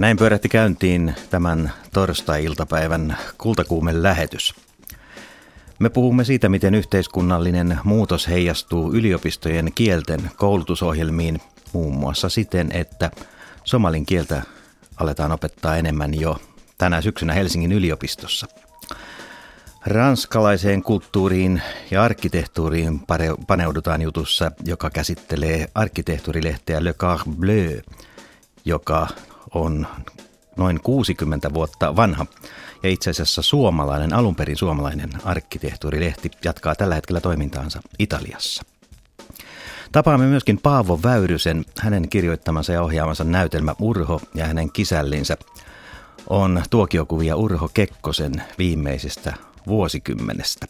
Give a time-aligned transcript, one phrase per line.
[0.00, 4.54] Näin pyörähti käyntiin tämän torstai-iltapäivän kultakuumen lähetys.
[5.78, 11.40] Me puhumme siitä, miten yhteiskunnallinen muutos heijastuu yliopistojen kielten koulutusohjelmiin
[11.72, 13.10] muun muassa siten, että
[13.64, 14.42] somalin kieltä
[14.96, 16.36] aletaan opettaa enemmän jo
[16.78, 18.46] tänä syksynä Helsingin yliopistossa.
[19.86, 23.00] Ranskalaiseen kulttuuriin ja arkkitehtuuriin
[23.46, 27.80] paneudutaan jutussa, joka käsittelee arkkitehtuurilehteä Le Car Bleu,
[28.64, 29.08] joka
[29.54, 29.86] on
[30.56, 32.26] noin 60 vuotta vanha.
[32.82, 38.62] Ja itse asiassa suomalainen, alunperin suomalainen arkkitehtuurilehti jatkaa tällä hetkellä toimintaansa Italiassa.
[39.92, 45.36] Tapaamme myöskin Paavo Väyrysen, hänen kirjoittamansa ja ohjaamansa näytelmä Urho ja hänen kisällinsä
[46.30, 49.34] on tuokiokuvia Urho Kekkosen viimeisestä
[49.66, 50.66] vuosikymmenestä.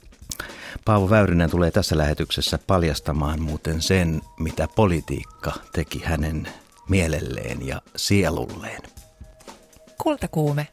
[0.85, 6.49] Paavo Väyrynen tulee tässä lähetyksessä paljastamaan muuten sen, mitä politiikka teki hänen
[6.91, 8.83] mielelleen ja sielulleen.
[10.03, 10.69] Kultakuume.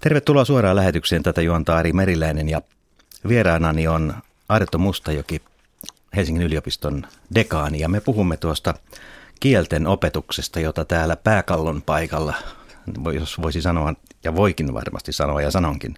[0.00, 1.22] Tervetuloa suoraan lähetykseen.
[1.22, 2.62] Tätä juontaa Ari Meriläinen ja
[3.28, 4.14] vieraanani on
[4.48, 5.42] Arto Mustajoki,
[6.16, 7.80] Helsingin yliopiston dekaani.
[7.80, 8.74] Ja me puhumme tuosta
[9.40, 12.34] kielten opetuksesta, jota täällä pääkallon paikalla,
[13.14, 15.94] jos voisi sanoa, ja voikin varmasti sanoa ja sanonkin,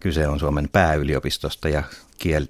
[0.00, 1.82] kyse on Suomen pääyliopistosta ja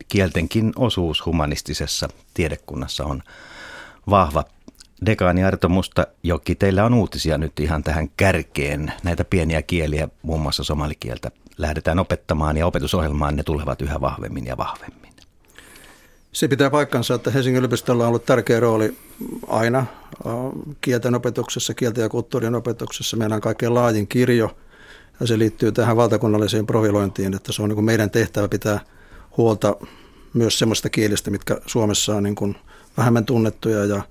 [0.08, 3.22] kieltenkin osuus humanistisessa tiedekunnassa on
[4.10, 4.44] vahva.
[5.06, 8.92] Dekaani Arto Mustajoki, teillä on uutisia nyt ihan tähän kärkeen.
[9.02, 14.56] Näitä pieniä kieliä, muun muassa somalikieltä, lähdetään opettamaan ja opetusohjelmaan ne tulevat yhä vahvemmin ja
[14.56, 15.12] vahvemmin.
[16.32, 18.96] Se pitää paikkansa, että Helsingin yliopistolla on ollut tärkeä rooli
[19.48, 19.86] aina
[20.80, 23.16] kielten opetuksessa, kielten ja kulttuurien opetuksessa.
[23.16, 24.56] Meillä on kaikkein laajin kirjo
[25.20, 28.80] ja se liittyy tähän valtakunnalliseen profilointiin, että se on niin kuin meidän tehtävä pitää
[29.36, 29.76] huolta
[30.34, 32.56] myös sellaista kielistä, mitkä Suomessa on niin kuin
[32.96, 34.02] vähemmän tunnettuja ja,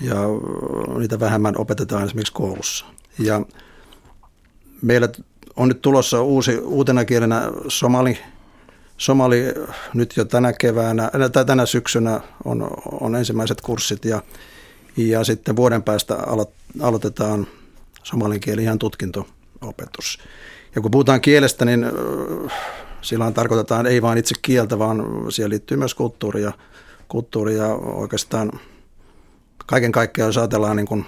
[0.00, 0.14] ja
[0.98, 2.86] niitä vähemmän opetetaan esimerkiksi koulussa.
[3.18, 3.42] Ja
[4.82, 5.08] meillä
[5.56, 8.18] on nyt tulossa uusi, uutena kielenä somali,
[8.96, 9.44] somali
[9.94, 14.22] nyt jo tänä keväänä, tai tänä syksynä on, on ensimmäiset kurssit ja,
[14.96, 17.46] ja sitten vuoden päästä alo, aloitetaan
[18.02, 18.78] somalin kieli ihan
[19.64, 20.18] tutkinto-opetus.
[20.74, 21.86] Ja kun puhutaan kielestä, niin
[23.00, 26.52] silloin tarkoitetaan ei vain itse kieltä, vaan siihen liittyy myös kulttuuria,
[27.08, 28.50] kulttuuria oikeastaan
[29.66, 31.04] kaiken kaikkiaan, jos ajatellaan, niin kuin,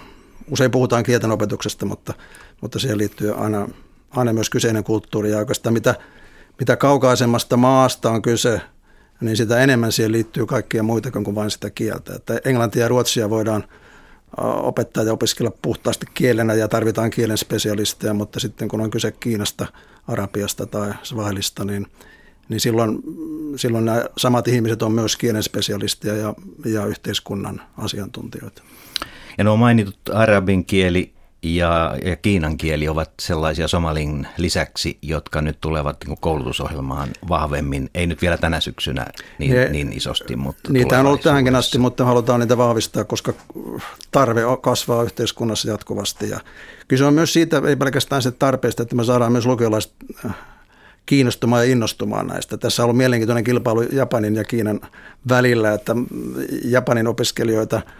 [0.51, 2.13] usein puhutaan kielten opetuksesta, mutta,
[2.61, 3.67] mutta siihen liittyy aina,
[4.09, 5.95] aina myös kyseinen kulttuuri ja oikeastaan mitä,
[6.59, 8.61] mitä kaukaisemmasta maasta on kyse,
[9.21, 12.15] niin sitä enemmän siihen liittyy kaikkia muita kuin vain sitä kieltä.
[12.15, 13.63] Että englantia ja ruotsia voidaan
[14.37, 19.67] opettaa ja opiskella puhtaasti kielenä ja tarvitaan kielen spesialisteja, mutta sitten kun on kyse Kiinasta,
[20.07, 21.87] Arabiasta tai Svahilista, niin,
[22.49, 22.99] niin silloin,
[23.55, 26.33] silloin nämä samat ihmiset on myös kielen spesialisteja ja,
[26.65, 28.63] ja yhteiskunnan asiantuntijoita.
[29.37, 35.57] Ja nuo mainitut arabin kieli ja, ja kiinan kieli ovat sellaisia somalin lisäksi, jotka nyt
[35.61, 37.89] tulevat niin koulutusohjelmaan vahvemmin.
[37.93, 39.05] Ei nyt vielä tänä syksynä
[39.39, 43.33] niin, ne, niin isosti, mutta Niitä on ollut tähänkin asti, mutta halutaan niitä vahvistaa, koska
[44.11, 46.29] tarve kasvaa yhteiskunnassa jatkuvasti.
[46.29, 46.39] Ja
[46.87, 49.93] kyse on myös siitä, ei pelkästään se tarpeesta, että me saadaan myös lukiolaiset
[50.25, 50.35] äh,
[51.05, 52.57] kiinnostumaan ja innostumaan näistä.
[52.57, 54.81] Tässä on ollut mielenkiintoinen kilpailu Japanin ja Kiinan
[55.29, 55.95] välillä, että
[56.63, 57.81] Japanin opiskelijoita–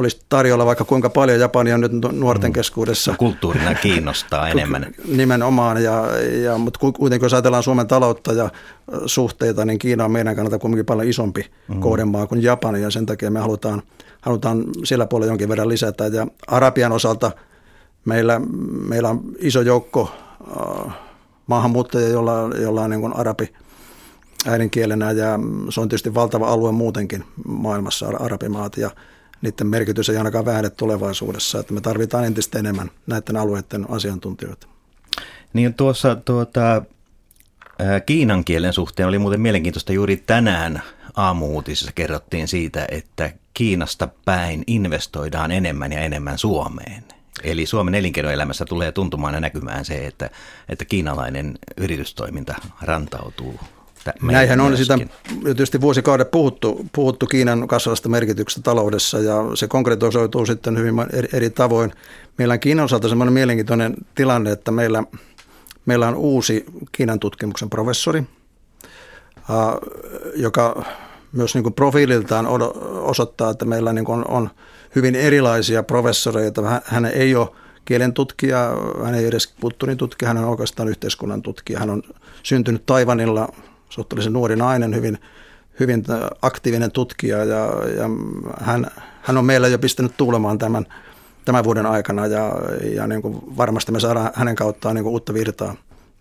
[0.00, 2.52] olisi tarjolla vaikka kuinka paljon Japania nyt nuorten mm.
[2.52, 3.10] keskuudessa.
[3.10, 4.94] No, kulttuurina kiinnostaa enemmän.
[5.08, 6.04] Nimenomaan, ja,
[6.42, 8.50] ja, mutta kuitenkin jos ajatellaan Suomen taloutta ja
[9.06, 11.80] suhteita, niin Kiina on meidän kannalta kuitenkin paljon isompi mm.
[11.80, 13.82] kohdemaa kuin Japani, ja sen takia me halutaan,
[14.20, 16.06] halutaan sillä puolella jonkin verran lisätä.
[16.06, 17.30] Ja Arabian osalta
[18.04, 18.40] meillä,
[18.88, 20.10] meillä on iso joukko
[20.86, 20.94] äh,
[21.46, 23.52] maahanmuuttajia, jolla, jolla on niin kuin arabi
[24.46, 25.38] äidinkielenä, ja
[25.70, 28.90] se on tietysti valtava alue muutenkin maailmassa, arabimaat, ja
[29.44, 34.66] niiden merkitys ei ainakaan vähene tulevaisuudessa, että me tarvitaan entistä enemmän näiden alueiden asiantuntijoita.
[35.52, 36.82] Niin tuossa tuota,
[38.06, 40.82] Kiinan kielen suhteen oli muuten mielenkiintoista juuri tänään
[41.16, 47.04] aamuutisissa kerrottiin siitä, että Kiinasta päin investoidaan enemmän ja enemmän Suomeen.
[47.42, 50.30] Eli Suomen elinkeinoelämässä tulee tuntumaan ja näkymään se, että,
[50.68, 53.60] että kiinalainen yritystoiminta rantautuu
[54.22, 54.98] Näinhän on sitä
[55.44, 61.50] tietysti vuosikaudet puhuttu, puhuttu Kiinan kasvavasta merkityksestä taloudessa ja se konkretisoituu sitten hyvin eri, eri
[61.50, 61.92] tavoin.
[62.38, 65.02] Meillä on Kiinan osalta semmoinen mielenkiintoinen tilanne, että meillä,
[65.86, 68.22] meillä on uusi Kiinan tutkimuksen professori,
[70.34, 70.84] joka
[71.32, 72.46] myös niin kuin profiililtaan
[73.00, 74.50] osoittaa, että meillä niin kuin on
[74.96, 76.80] hyvin erilaisia professoreita.
[76.84, 77.48] Hän ei ole
[77.84, 78.70] kielen tutkija,
[79.04, 81.78] hän ei edes kulttuurin tutkija, hän on oikeastaan yhteiskunnan tutkija.
[81.78, 82.02] Hän on
[82.42, 83.48] syntynyt Taivanilla
[83.94, 85.18] suhteellisen nuori nainen, hyvin,
[85.80, 86.04] hyvin
[86.42, 88.08] aktiivinen tutkija ja, ja
[88.60, 88.86] hän,
[89.22, 90.86] hän on meillä jo pistänyt tuulemaan tämän,
[91.44, 92.52] tämän vuoden aikana ja,
[92.94, 95.74] ja niin kuin varmasti me saadaan hänen kauttaan niin kuin uutta virtaa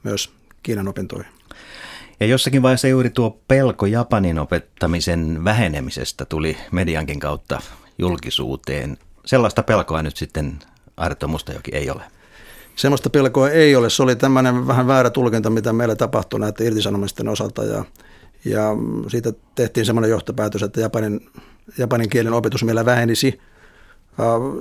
[0.03, 0.29] myös
[0.63, 1.31] Kiinan opintoihin.
[2.19, 7.61] Ja jossakin vaiheessa juuri tuo pelko Japanin opettamisen vähenemisestä tuli mediankin kautta
[7.97, 8.97] julkisuuteen.
[9.25, 10.59] Sellaista pelkoa nyt sitten
[10.97, 12.03] Arto Mustajoki ei ole.
[12.75, 13.89] Semmoista pelkoa ei ole.
[13.89, 17.63] Se oli tämmöinen vähän väärä tulkinta, mitä meillä tapahtui näiden irtisanomisten osalta.
[17.63, 17.85] Ja,
[18.45, 18.69] ja
[19.07, 21.29] siitä tehtiin semmoinen johtopäätös, että Japanin,
[21.77, 23.41] japanin kielen opetus meillä vähenisi.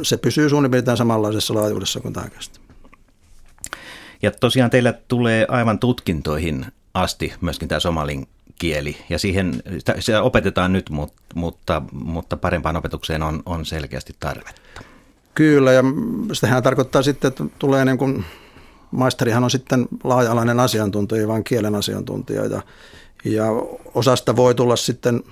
[0.02, 2.30] Se pysyy suunnilleen samanlaisessa laajuudessa kuin tähän
[4.22, 9.62] Ja tosiaan teillä tulee aivan tutkintoihin asti myöskin tämä somalin kieli, ja siihen
[9.98, 14.82] se opetetaan nyt, mutta, mutta parempaan opetukseen on, on selkeästi tarvetta.
[15.34, 15.82] Kyllä, ja
[16.32, 18.24] sehän tarkoittaa sitten, että tulee niin kuin,
[18.90, 22.62] maisterihan on sitten laaja-alainen asiantuntija, vaan kielen asiantuntija, ja,
[23.24, 23.46] ja
[23.94, 25.22] osasta voi tulla sitten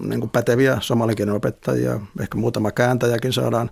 [0.00, 3.70] niin kuin päteviä somalikielen opettajia, ehkä muutama kääntäjäkin saadaan,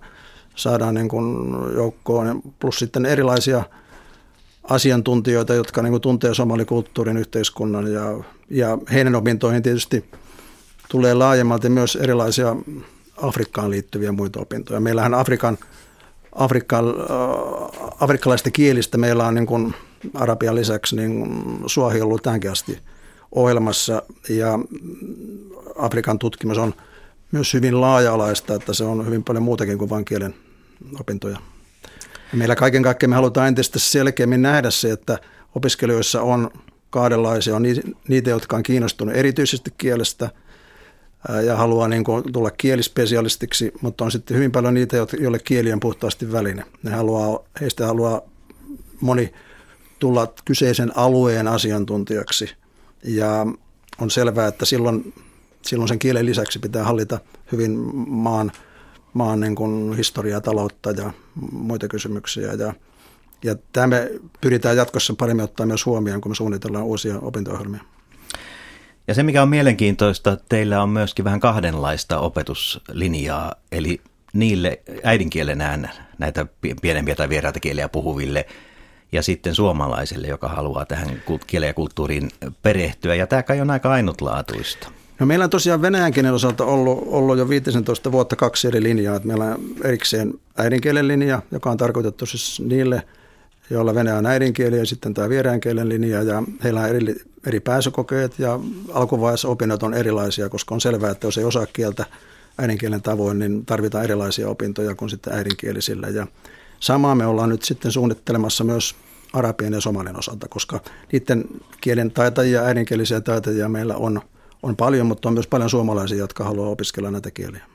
[0.55, 3.63] saadaan niin kuin joukkoon, plus sitten erilaisia–
[4.63, 10.05] asiantuntijoita, jotka niin kuin tuntee somalikulttuurin yhteiskunnan ja, ja heidän opintoihin tietysti
[10.89, 12.55] tulee laajemmalti myös erilaisia
[13.17, 14.79] Afrikkaan liittyviä muita opintoja.
[14.79, 15.57] Meillähän Afrikan,
[16.35, 19.73] Afrikan, äh, afrikkalaista kielistä meillä on niin kuin
[20.13, 22.79] arabian lisäksi niin suohi ollut tämänkin asti
[23.31, 24.59] ohjelmassa ja
[25.77, 26.73] Afrikan tutkimus on
[27.31, 30.35] myös hyvin laaja-alaista, että se on hyvin paljon muutakin kuin vain kielen
[30.99, 31.37] opintoja.
[32.33, 35.19] Meillä kaiken kaikkiaan me halutaan entistä selkeämmin nähdä se, että
[35.55, 36.51] opiskelijoissa on
[36.89, 37.55] kahdenlaisia.
[37.55, 37.63] On
[38.07, 40.29] niitä, jotka on kiinnostunut erityisesti kielestä
[41.45, 45.79] ja haluaa niin kuin tulla kielispesialistiksi, mutta on sitten hyvin paljon niitä, joille kieli on
[45.79, 46.65] puhtaasti väline.
[46.83, 48.21] Ne haluaa, heistä haluaa
[49.01, 49.33] moni
[49.99, 52.55] tulla kyseisen alueen asiantuntijaksi
[53.03, 53.47] ja
[54.01, 55.13] on selvää, että silloin,
[55.61, 57.19] silloin sen kielen lisäksi pitää hallita
[57.51, 57.71] hyvin
[58.07, 58.51] maan–
[59.13, 61.13] maan niin kuin historiaa, taloutta ja
[61.51, 62.53] muita kysymyksiä.
[62.53, 62.73] Ja,
[63.43, 67.83] ja tämä me pyritään jatkossa paremmin ottaa myös huomioon, kun me suunnitellaan uusia opinto-ohjelmia.
[69.07, 74.01] Ja se, mikä on mielenkiintoista, teillä on myöskin vähän kahdenlaista opetuslinjaa, eli
[74.33, 76.45] niille äidinkielenään näitä
[76.81, 78.45] pienempiä tai vieraita kieliä puhuville
[79.11, 82.29] ja sitten suomalaisille, joka haluaa tähän kieleen ja kulttuuriin
[82.63, 83.15] perehtyä.
[83.15, 84.91] Ja tämä kai on aika ainutlaatuista.
[85.19, 89.15] No meillä on tosiaan venäjän kielen osalta ollut, ollut jo 15 vuotta kaksi eri linjaa.
[89.15, 93.03] Että meillä on erikseen äidinkielen linja, joka on tarkoitettu siis niille,
[93.69, 97.15] joilla venäjä on äidinkieli ja sitten tämä vierään kielen linja ja heillä on eri,
[97.47, 98.59] eri pääsykokeet ja
[98.93, 102.05] alkuvaiheessa opinnot on erilaisia, koska on selvää, että jos ei osaa kieltä
[102.57, 106.07] äidinkielen tavoin, niin tarvitaan erilaisia opintoja kuin sitten äidinkielisillä.
[106.07, 106.27] Ja
[106.79, 108.95] samaa me ollaan nyt sitten suunnittelemassa myös
[109.33, 110.79] arabian ja somalin osalta, koska
[111.11, 111.45] niiden
[111.81, 114.21] kielen taitajia, äidinkielisiä taitajia meillä on–
[114.63, 117.65] on paljon, mutta on myös paljon suomalaisia, jotka haluaa opiskella näitä kieliä.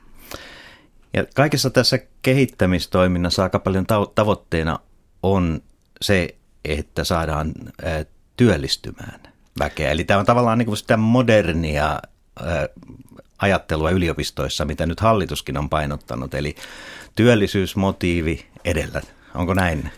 [1.13, 3.85] Ja kaikessa tässä kehittämistoiminnassa aika paljon
[4.15, 4.79] tavoitteena
[5.23, 5.61] on
[6.01, 6.35] se,
[6.65, 7.53] että saadaan
[8.37, 9.19] työllistymään
[9.59, 9.91] väkeä.
[9.91, 11.99] Eli tämä on tavallaan niin kuin sitä modernia
[13.39, 16.33] ajattelua yliopistoissa, mitä nyt hallituskin on painottanut.
[16.33, 16.55] Eli
[17.15, 19.01] työllisyysmotiivi edellä
[19.37, 19.91] Onko näin?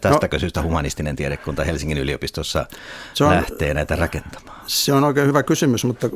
[0.00, 2.66] Tästäkö no, syystä humanistinen tiedekunta Helsingin yliopistossa
[3.14, 4.60] se on, lähtee näitä rakentamaan?
[4.66, 6.10] Se on oikein hyvä kysymys, mutta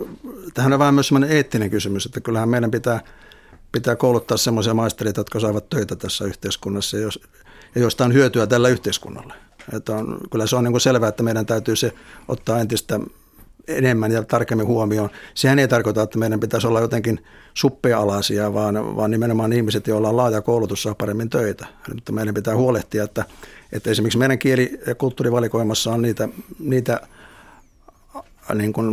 [0.55, 3.01] tähän on vähän myös sellainen eettinen kysymys, että kyllähän meidän pitää,
[3.73, 7.21] pitää kouluttaa sellaisia maistereita, jotka saavat töitä tässä yhteiskunnassa ja, jos,
[7.75, 9.35] ja joista on hyötyä tällä yhteiskunnalle.
[9.73, 11.93] Että on, kyllä se on niin kuin selvää, että meidän täytyy se
[12.29, 13.01] ottaa entistä
[13.69, 15.11] enemmän ja tarkemmin huomioon.
[15.35, 17.25] Sehän ei tarkoita, että meidän pitäisi olla jotenkin
[17.55, 21.67] suppea-alaisia, vaan, vaan nimenomaan ihmiset, joilla on laaja koulutus, saa paremmin töitä.
[21.95, 23.25] Mutta meidän pitää huolehtia, että,
[23.73, 27.01] että esimerkiksi meidän kieli- ja kulttuurivalikoimassa on niitä, niitä
[28.55, 28.93] niin kuin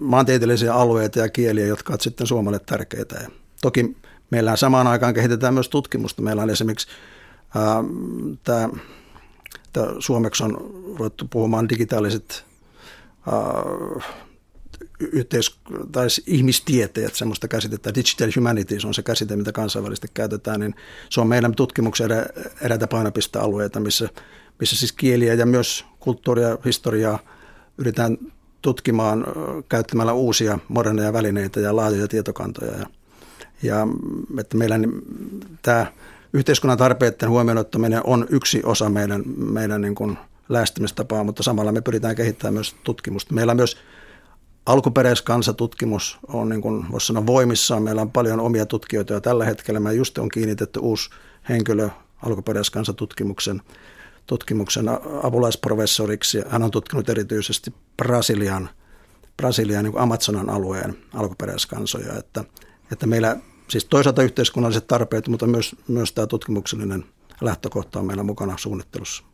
[0.00, 3.16] maantieteellisiä alueita ja kieliä, jotka ovat sitten Suomelle tärkeitä.
[3.16, 3.30] Ja
[3.62, 3.96] toki
[4.30, 6.22] meillä samaan aikaan kehitetään myös tutkimusta.
[6.22, 6.88] Meillä on esimerkiksi
[7.54, 7.84] ää,
[8.44, 8.68] tämä,
[9.76, 10.56] tämä suomeksi on
[10.98, 12.44] ruvettu puhumaan digitaaliset
[13.28, 14.14] äh,
[15.00, 15.60] yhteis-
[15.92, 20.74] tai ihmistieteet, semmoista käsitettä, digital humanities on se käsite, mitä kansainvälisesti käytetään, niin
[21.10, 22.26] se on meidän tutkimuksen erä,
[22.60, 24.08] eräitä painopistealueita, missä,
[24.60, 27.18] missä siis kieliä ja myös kulttuuria historiaa
[27.78, 28.18] yritetään
[28.62, 29.24] tutkimaan
[29.68, 32.72] käyttämällä uusia moderneja välineitä ja laajoja tietokantoja.
[32.72, 32.86] Ja,
[33.62, 33.86] ja
[34.38, 35.02] että meillä niin,
[35.62, 35.86] tämä
[36.36, 41.80] yhteiskunnan tarpeiden huomioon ottaminen on yksi osa meidän, meidän niin kuin– lähestymistapaa, mutta samalla me
[41.80, 43.34] pyritään kehittämään myös tutkimusta.
[43.34, 43.76] Meillä myös
[44.66, 47.82] alkuperäiskansatutkimus on niin kuin voisi sanoa voimissaan.
[47.82, 49.80] Meillä on paljon omia tutkijoita jo tällä hetkellä.
[49.80, 51.10] Me just on kiinnitetty uusi
[51.48, 51.88] henkilö
[52.22, 53.62] alkuperäiskansatutkimuksen
[54.26, 54.88] tutkimuksen
[55.22, 56.42] apulaisprofessoriksi.
[56.48, 58.68] Hän on tutkinut erityisesti Brasilian,
[59.36, 62.12] Brasilian niin Amazonan alueen alkuperäiskansoja.
[62.18, 62.44] Että,
[62.92, 63.36] että meillä
[63.68, 67.04] siis toisaalta yhteiskunnalliset tarpeet, mutta myös, myös tämä tutkimuksellinen
[67.40, 69.24] lähtökohta on meillä mukana suunnittelussa.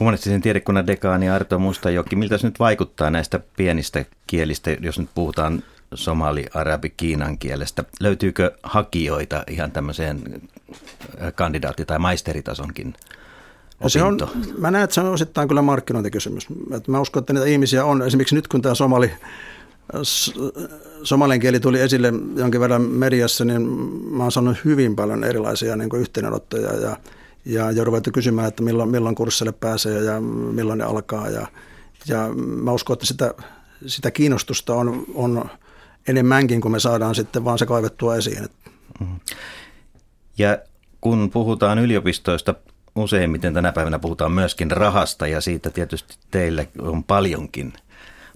[0.00, 5.62] Humanistisen tiedekunnan dekaani Arto Mustajoki, miltä se nyt vaikuttaa näistä pienistä kielistä, jos nyt puhutaan
[5.94, 7.84] somali, arabi, kiinan kielestä?
[8.00, 10.42] Löytyykö hakijoita ihan tämmöiseen
[11.34, 12.94] kandidaatti- tai maisteritasonkin
[13.82, 14.18] No se on,
[14.58, 16.46] mä näen, että se on osittain kyllä markkinointikysymys.
[16.76, 18.02] Että mä uskon, että niitä ihmisiä on.
[18.02, 19.10] Esimerkiksi nyt kun tämä somali,
[21.02, 23.62] somalien kieli tuli esille jonkin verran mediassa, niin
[24.10, 26.96] mä oon saanut hyvin paljon erilaisia niin yhteydenottoja ja,
[27.44, 31.28] ja, ja ruvettu kysymään, että milloin, milloin kurssille pääsee ja milloin ne alkaa.
[31.28, 31.46] Ja,
[32.08, 33.34] ja mä uskon, että sitä,
[33.86, 35.50] sitä kiinnostusta on, on
[36.08, 38.48] enemmänkin, kun me saadaan sitten vaan se kaivettua esiin.
[39.00, 39.20] Mm-hmm.
[40.38, 40.58] Ja
[41.00, 42.54] kun puhutaan yliopistoista,
[42.96, 47.72] useimmiten tänä päivänä puhutaan myöskin rahasta ja siitä tietysti teille on paljonkin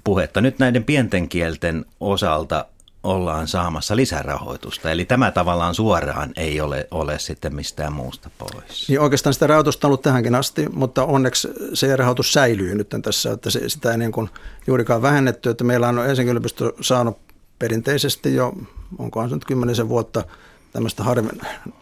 [0.08, 0.40] puhetta.
[0.40, 2.66] Nyt näiden pienten kielten osalta
[3.02, 4.90] ollaan saamassa lisärahoitusta.
[4.90, 8.88] Eli tämä tavallaan suoraan ei ole, ole sitten mistään muusta pois.
[8.88, 13.32] Niin oikeastaan sitä rahoitusta on ollut tähänkin asti, mutta onneksi se rahoitus säilyy nyt tässä,
[13.32, 14.30] että se, sitä ei niin kuin
[14.66, 15.50] juurikaan vähennetty.
[15.50, 17.18] Että meillä on Helsingin yliopisto saanut
[17.58, 18.52] perinteisesti jo,
[18.98, 20.24] onkohan se nyt kymmenisen vuotta,
[20.72, 21.28] tämmöistä harvi,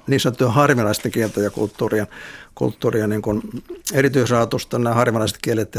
[0.07, 2.07] niin sanottua harvinaista kieltä ja kulttuuria,
[2.55, 3.43] kulttuuria niin kuin
[3.95, 4.79] erityisrahoitusta.
[4.79, 5.79] Nämä harvinaiset kielet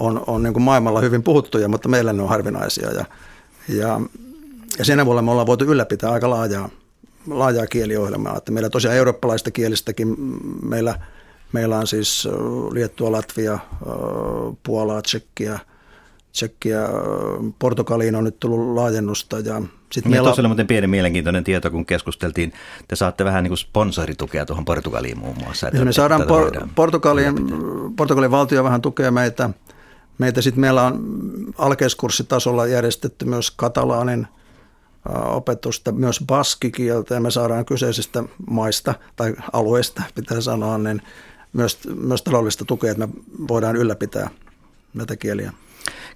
[0.00, 2.90] on, on niin kuin maailmalla hyvin puhuttuja, mutta meillä ne on harvinaisia.
[2.90, 3.04] Ja,
[3.68, 4.00] ja,
[4.78, 6.68] ja sen avulla me ollaan voitu ylläpitää aika laajaa,
[7.30, 8.36] laajaa kieliohjelmaa.
[8.36, 10.16] Että meillä tosiaan eurooppalaista kielistäkin
[10.62, 10.94] meillä,
[11.52, 12.28] meillä on siis
[12.70, 13.58] Liettua, Latvia,
[14.62, 15.58] Puolaa, Tsekkiä,
[16.32, 16.88] Tsekkiä,
[17.58, 19.62] Portugaliin on nyt tullut laajennusta ja
[19.92, 22.52] sitten meillä on muuten pieni mielenkiintoinen tieto, kun keskusteltiin,
[22.88, 25.68] te saatte vähän niin kuin sponsoritukea tuohon Portugaliin muun muassa.
[25.68, 27.34] Että, me saadaan por- Portugalin,
[27.96, 29.50] Portugalin valtio vähän tukea meitä.
[30.18, 31.04] Meitä sitten meillä on
[31.58, 34.26] alkeiskurssitasolla järjestetty myös katalaanin
[35.24, 41.02] opetusta, myös baskikieltä ja me saadaan kyseisestä maista tai alueesta, pitää sanoa, niin
[41.52, 43.12] myös, myös taloudellista tukea, että me
[43.48, 44.30] voidaan ylläpitää
[44.94, 45.52] näitä kieliä.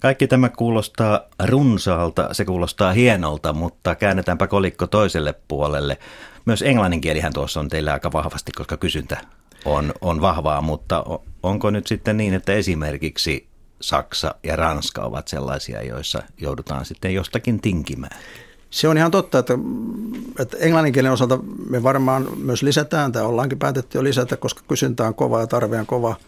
[0.01, 5.99] Kaikki tämä kuulostaa runsaalta, se kuulostaa hienolta, mutta käännetäänpä kolikko toiselle puolelle.
[6.45, 9.21] Myös englanninkielihän tuossa on teillä aika vahvasti, koska kysyntä
[9.65, 11.05] on, on vahvaa, mutta
[11.43, 13.50] onko nyt sitten niin, että esimerkiksi
[13.81, 18.19] Saksa ja Ranska ovat sellaisia, joissa joudutaan sitten jostakin tinkimään?
[18.71, 19.55] Se on ihan totta, että,
[20.39, 21.39] että englanninkielen osalta
[21.71, 25.81] me varmaan myös lisätään, tai ollaankin päätetty jo lisätä, koska kysyntä on kova ja tarve
[25.81, 26.17] on kova–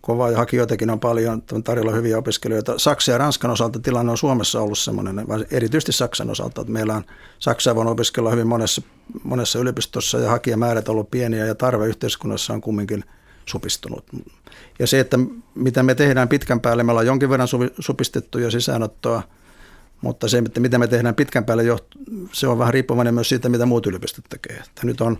[0.00, 2.78] kova ja hakijoitakin on paljon, on tarjolla hyviä opiskelijoita.
[2.78, 7.04] Saksa ja Ranskan osalta tilanne on Suomessa ollut semmoinen, erityisesti Saksan osalta, että meillä on
[7.38, 8.82] Saksaa voinut opiskella hyvin monessa,
[9.24, 13.04] monessa yliopistossa ja hakijamäärät on ollut pieniä ja tarve yhteiskunnassa on kumminkin
[13.48, 14.04] supistunut.
[14.78, 15.18] Ja se, että
[15.54, 19.22] mitä me tehdään pitkän päälle, me ollaan jonkin verran supistettu jo sisäänottoa,
[20.00, 21.64] mutta se, että mitä me tehdään pitkän päälle,
[22.32, 24.56] se on vähän riippuvainen myös siitä, mitä muut yliopistot tekee.
[24.56, 25.18] Että nyt on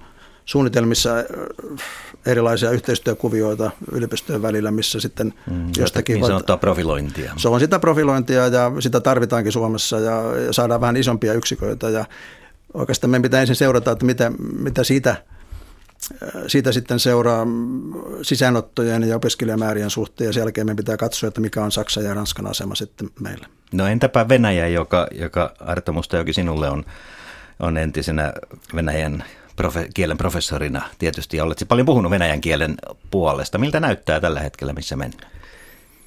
[0.49, 1.25] suunnitelmissa äh,
[2.27, 6.15] erilaisia yhteistyökuvioita yliopistojen välillä, missä sitten mm, jostakin...
[6.15, 7.33] Niin sanottua profilointia.
[7.37, 12.05] Se on sitä profilointia ja sitä tarvitaankin Suomessa ja, ja saadaan vähän isompia yksiköitä ja
[12.75, 15.17] oikeastaan meidän pitää ensin seurata, että mitä, mitä siitä,
[16.47, 17.47] siitä sitten seuraa
[18.23, 22.14] sisäänottojen ja opiskelijamäärien suhteen ja sen jälkeen meidän pitää katsoa, että mikä on Saksan ja
[22.14, 23.47] Ranskan asema sitten meillä.
[23.73, 26.85] No entäpä Venäjä, joka, joka Arto Mustajoki sinulle on,
[27.61, 28.33] on entisenä
[28.75, 29.25] Venäjän
[29.62, 32.75] profe- kielen professorina tietysti, ja olet paljon puhunut venäjän kielen
[33.11, 33.59] puolesta.
[33.59, 35.33] Miltä näyttää tällä hetkellä, missä mennään?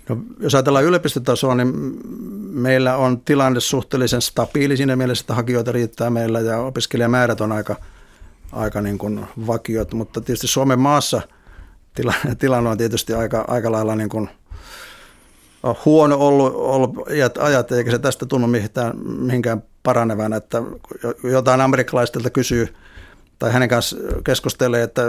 [0.10, 1.74] No, jos ajatellaan yliopistotasoa, niin
[2.51, 7.75] meillä on tilanne suhteellisen stabiili siinä mielessä, että hakijoita riittää meillä ja opiskelijamäärät on aika,
[8.51, 11.22] aika niin kuin vakiot, mutta tietysti Suomen maassa
[11.93, 14.29] tilanne, tilanne on tietysti aika, aika lailla niin kuin
[15.86, 16.96] huono ollut, ollut
[17.39, 20.63] ajat, eikä se tästä tunnu mihinkään, mihinkään paranevan, että
[21.24, 22.67] jotain amerikkalaistilta kysyy–
[23.41, 25.01] tai hänen kanssa keskustelee, että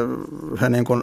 [0.61, 1.03] he, niin kuin,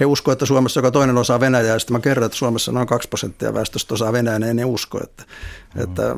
[0.00, 2.86] he uskoo, että Suomessa joka toinen osaa Venäjää, ja sitten mä kerron, että Suomessa noin
[2.86, 5.24] 2 prosenttia väestöstä osaa Venäjää, niin ne usko, että,
[5.74, 5.82] mm.
[5.82, 6.16] että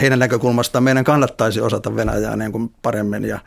[0.00, 3.38] heidän näkökulmastaan meidän kannattaisi osata Venäjää niin kuin paremmin ja,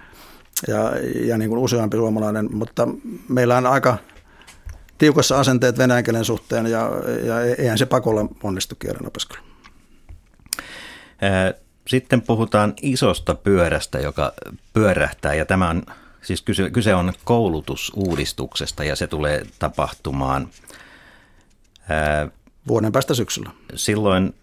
[0.67, 0.91] ja,
[1.27, 2.87] ja niin kuin useampi suomalainen, mutta
[3.29, 3.97] meillä on aika
[4.97, 6.91] tiukassa asenteet venäjän kielen suhteen ja,
[7.23, 9.43] ja eihän se pakolla onnistu kielen opiskelu.
[11.87, 14.33] Sitten puhutaan isosta pyörästä, joka
[14.73, 15.83] pyörähtää ja tämä on
[16.25, 20.49] Siis kyse, kyse on koulutusuudistuksesta ja se tulee tapahtumaan.
[22.67, 23.49] Vuoden päästä syksyllä.
[23.75, 24.35] Silloin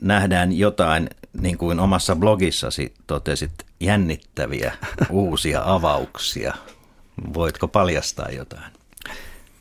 [0.00, 4.72] nähdään jotain, niin kuin omassa blogissasi totesit, jännittäviä
[5.10, 6.54] uusia avauksia.
[7.34, 8.72] Voitko paljastaa jotain?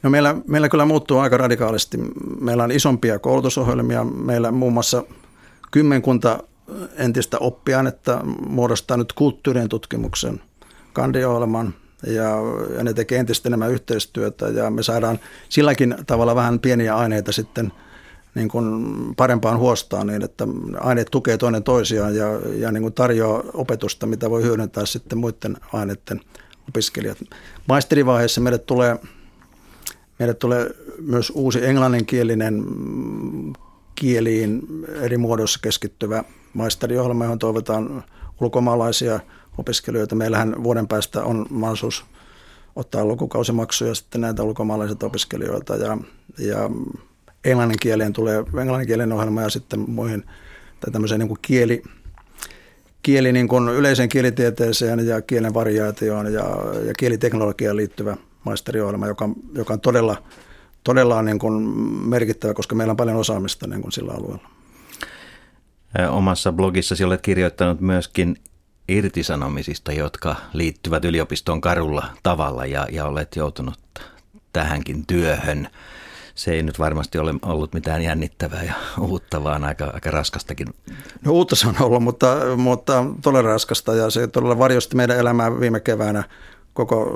[0.03, 1.97] No meillä, meillä kyllä muuttuu aika radikaalisti.
[2.39, 4.03] Meillä on isompia koulutusohjelmia.
[4.03, 5.03] Meillä muun muassa
[5.71, 6.43] kymmenkunta
[6.95, 10.41] entistä oppiainetta muodostaa nyt kulttuurien tutkimuksen
[10.93, 11.73] kandiohjelman
[12.03, 12.29] ja,
[12.77, 17.71] ja ne tekee entistä enemmän yhteistyötä ja me saadaan silläkin tavalla vähän pieniä aineita sitten
[18.35, 18.65] niin kuin
[19.15, 20.47] parempaan huostaan niin, että
[20.79, 25.57] aineet tukee toinen toisiaan ja, ja niin kuin tarjoaa opetusta, mitä voi hyödyntää sitten muiden
[25.73, 26.21] aineiden
[26.69, 27.17] opiskelijat.
[27.67, 28.99] Maisterivaiheessa meille tulee,
[30.19, 30.69] meille tulee
[30.99, 32.63] myös uusi englanninkielinen
[33.95, 34.61] kieliin
[35.01, 36.23] eri muodoissa keskittyvä
[36.53, 38.03] maisteriohjelma, johon toivotaan
[38.41, 39.19] ulkomaalaisia
[39.57, 40.15] opiskelijoita.
[40.15, 42.05] Meillähän vuoden päästä on mahdollisuus
[42.75, 45.97] ottaa lukukausimaksuja sitten näitä ulkomaalaisilta opiskelijoilta ja,
[46.37, 46.69] ja
[47.45, 50.23] englannin kieleen tulee englanninkielinen ohjelma ja sitten muihin
[50.79, 51.83] tai tämmöiseen niin kuin kieli,
[53.03, 56.43] kieli niin kuin yleiseen kielitieteeseen ja kielen variaatioon ja,
[56.85, 60.23] ja kieliteknologiaan liittyvä maisteriohjelma, joka, joka on todella,
[60.83, 61.63] todella niin kuin
[62.09, 64.49] merkittävä, koska meillä on paljon osaamista niin kuin sillä alueella.
[66.09, 68.35] Omassa blogissasi olet kirjoittanut myöskin
[68.87, 73.79] irtisanomisista, jotka liittyvät yliopistoon karulla tavalla ja, ja olet joutunut
[74.53, 75.67] tähänkin työhön.
[76.35, 80.67] Se ei nyt varmasti ole ollut mitään jännittävää ja uutta, vaan aika, aika raskastakin.
[81.25, 85.59] No uutta se on ollut, mutta, mutta todella raskasta ja se todella varjosti meidän elämää
[85.59, 86.23] viime keväänä
[86.73, 87.11] koko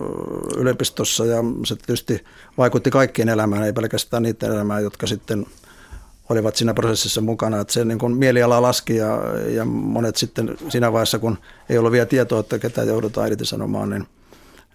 [0.57, 2.23] yliopistossa ja se tietysti
[2.57, 5.45] vaikutti kaikkien elämään, ei pelkästään niiden elämään, jotka sitten–
[6.29, 7.59] olivat siinä prosessissa mukana.
[7.59, 11.37] Että se niin kuin mieliala laski ja, ja monet sitten siinä vaiheessa, kun
[11.69, 14.07] ei ollut vielä tietoa, että ketä joudutaan irtisanomaan, niin,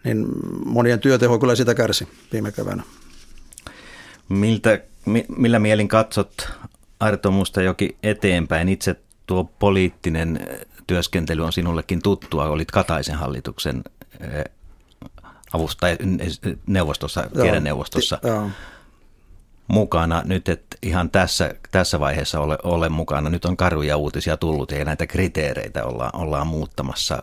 [0.04, 0.26] niin
[0.64, 2.82] monien työteho kyllä sitä kärsi viime keväänä.
[4.30, 4.78] Miltä,
[5.36, 6.48] millä mielin katsot
[7.00, 8.68] Arto Mustajoki eteenpäin?
[8.68, 8.96] Itse
[9.26, 10.40] tuo poliittinen
[10.86, 12.48] työskentely on sinullekin tuttua.
[12.48, 13.84] Olit Kataisen hallituksen
[14.20, 14.44] eh,
[15.52, 15.96] avustaja
[16.66, 18.18] neuvostossa, kielenneuvostossa.
[18.22, 18.50] Joo
[19.70, 23.30] mukana nyt, että ihan tässä, tässä vaiheessa ole, ole mukana.
[23.30, 27.22] Nyt on karuja uutisia tullut ja näitä kriteereitä olla, ollaan muuttamassa.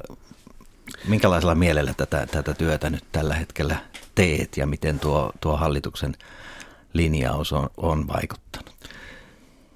[1.07, 3.77] Minkälaisella mielellä tätä, tätä työtä nyt tällä hetkellä
[4.15, 6.15] teet ja miten tuo, tuo hallituksen
[6.97, 8.73] linjaus on, on vaikuttanut?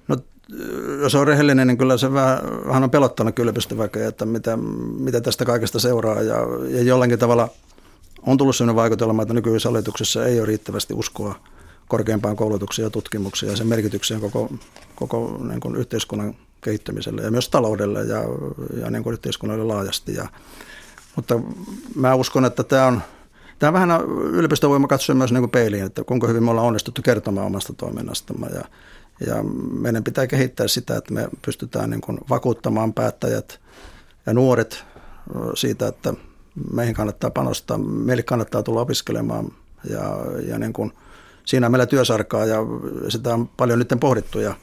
[0.08, 0.16] No,
[1.02, 4.58] jos on rehellinen, niin kyllä se vähän, vähän on pelottanut yliopistoväkeä, että mitä,
[4.98, 6.22] mitä tästä kaikesta seuraa.
[6.22, 6.36] Ja,
[6.68, 7.48] ja jollakin tavalla
[8.26, 11.34] on tullut sellainen vaikutelma, että nykyisessä hallituksessa ei ole riittävästi uskoa–
[11.92, 14.50] korkeampaan koulutukseen ja tutkimukseen ja sen merkitykseen koko,
[14.94, 18.22] koko niin kuin yhteiskunnan kehittämiselle ja myös taloudelle ja,
[18.80, 20.14] ja niin kuin yhteiskunnalle laajasti.
[20.14, 20.28] Ja,
[21.16, 21.40] mutta
[21.94, 23.02] mä uskon, että tämä on,
[23.62, 27.02] tämä vähän yliopisto voima katsoa myös niin kuin peiliin, että kuinka hyvin me ollaan onnistuttu
[27.02, 28.64] kertomaan omasta toiminnastamme ja,
[29.26, 29.42] ja
[29.80, 33.60] meidän pitää kehittää sitä, että me pystytään niin kuin vakuuttamaan päättäjät
[34.26, 34.84] ja nuoret
[35.54, 36.14] siitä, että
[36.72, 39.52] meihin kannattaa panostaa, meille kannattaa tulla opiskelemaan
[39.90, 40.16] ja,
[40.48, 40.92] ja niin kuin–
[41.44, 42.56] siinä on meillä työsarkaa ja
[43.08, 44.54] sitä on paljon nyt pohdittu ja,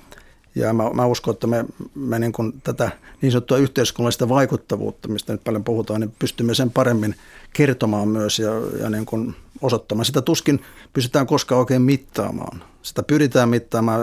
[0.56, 5.34] ja mä, mä uskon, että me, me niin kuin tätä niin sanottua yhteiskunnallista vaikuttavuutta, mistä
[5.34, 7.16] nyt paljon puhutaan, niin pystymme sen paremmin
[7.54, 10.06] kertomaan myös ja, ja niin kuin osoittamaan.
[10.06, 10.62] Sitä tuskin
[10.94, 12.64] pystytään koskaan oikein mittaamaan.
[12.82, 14.02] Sitä pyritään mittaamaan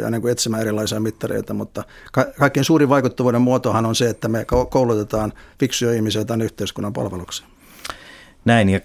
[0.00, 4.28] ja niin kuin etsimään erilaisia mittareita, mutta ka- kaikkein suurin vaikuttavuuden muotohan on se, että
[4.28, 7.50] me koulutetaan fiksuja ihmisiä tämän yhteiskunnan palvelukseen.
[8.44, 8.80] Näin, ja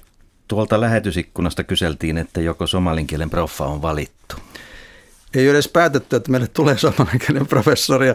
[0.48, 4.36] Tuolta lähetysikkunasta kyseltiin, että joko somalinkielen proffa on valittu.
[5.36, 8.08] Ei ole edes päätetty, että meille tulee somalinkielen professori.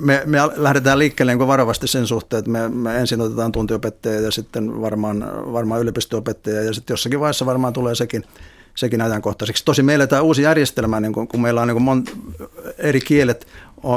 [0.00, 4.30] Me, me lähdetään liikkeelle niin varovasti sen suhteen, että me, me ensin otetaan tuntiopettaja ja
[4.30, 8.24] sitten varmaan, varmaan yliopisto-opettaja ja sitten jossakin vaiheessa varmaan tulee sekin,
[8.74, 9.64] sekin ajankohtaiseksi.
[9.64, 12.04] Tosi meillä tämä uusi järjestelmä, niin kun, kun meillä on niin mon,
[12.78, 13.46] eri kielet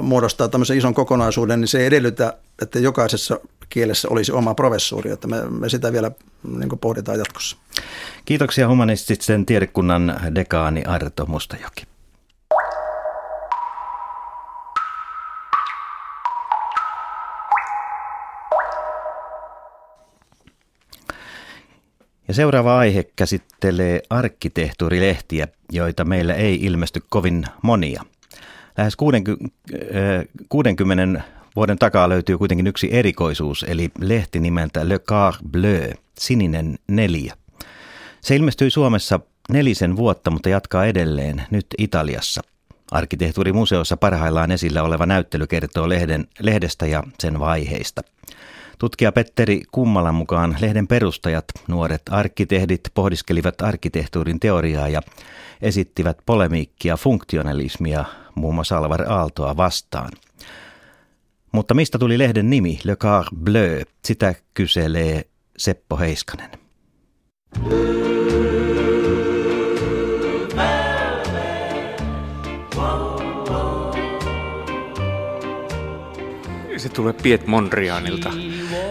[0.01, 5.27] muodostaa tämmöisen ison kokonaisuuden, niin se ei edellytä, että jokaisessa kielessä olisi oma professuuri, että
[5.27, 6.11] me, me sitä vielä
[6.57, 7.57] niin pohditaan jatkossa.
[8.25, 11.83] Kiitoksia humanistisen tiedekunnan dekaani Arto Mustajoki.
[22.29, 28.05] Ja seuraava aihe käsittelee arkkitehtuurilehtiä, joita meillä ei ilmesty kovin monia.
[28.77, 29.55] Lähes 60,
[30.49, 31.21] 60
[31.55, 37.33] Vuoden takaa löytyy kuitenkin yksi erikoisuus, eli lehti nimeltä Le Car Bleu, sininen neljä.
[38.21, 42.41] Se ilmestyi Suomessa nelisen vuotta, mutta jatkaa edelleen nyt Italiassa.
[42.91, 48.01] Arkkitehtuurimuseossa parhaillaan esillä oleva näyttely kertoo lehden, lehdestä ja sen vaiheista.
[48.79, 55.01] Tutkija Petteri Kummalan mukaan lehden perustajat, nuoret arkkitehdit, pohdiskelivat arkkitehtuurin teoriaa ja
[55.61, 60.11] esittivät polemiikkia funktionalismia muun muassa Alvar Aaltoa vastaan–
[61.51, 63.81] mutta mistä tuli lehden nimi Le Car Bleu?
[64.05, 65.25] Sitä kyselee
[65.57, 66.49] Seppo Heiskanen.
[76.79, 78.29] Se tulee Piet Mondrianilta.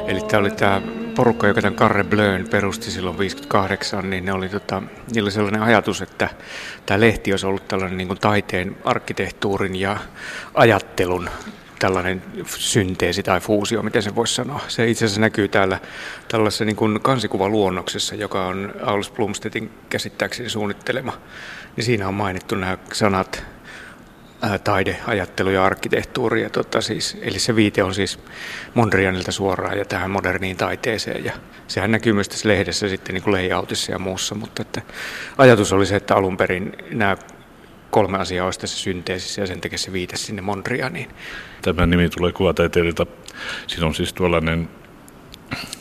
[0.07, 0.83] Eli tämä oli tämä
[1.15, 4.83] porukka, joka tämän Carre Bleun perusti silloin 58, niin ne oli, tota,
[5.15, 6.29] niillä oli sellainen ajatus, että
[6.87, 9.97] tämä lehti olisi ollut tällainen niin kuin taiteen, arkkitehtuurin ja
[10.55, 11.31] ajattelun
[11.79, 14.61] tällainen synteesi tai fuusio, miten se voisi sanoa.
[14.69, 15.79] Se itse asiassa näkyy täällä
[16.29, 21.13] tällaisessa niin kuin kansikuvaluonnoksessa, joka on Aulus Blomstedtin käsittääkseni suunnittelema.
[21.77, 23.45] Niin siinä on mainittu nämä sanat
[24.43, 26.43] ää, taide, ajattelu ja arkkitehtuuri.
[26.43, 28.19] Ja tota siis, eli se viite on siis
[28.75, 31.25] Mondrianilta suoraan ja tähän moderniin taiteeseen.
[31.25, 31.33] Ja
[31.69, 34.83] sehän näkyy myös tässä lehdessä sitten niin kuin layoutissa ja muussa, mutta että
[35.39, 37.17] ajatus oli se, että alun perin nämä
[37.91, 41.11] kolme asiaa olisi tässä synteesissä ja sen takia se viite sinne Mondrianiin.
[41.63, 43.07] Tämä nimi tulee kuvataiteilijalta.
[43.67, 44.69] Siinä on siis tuollainen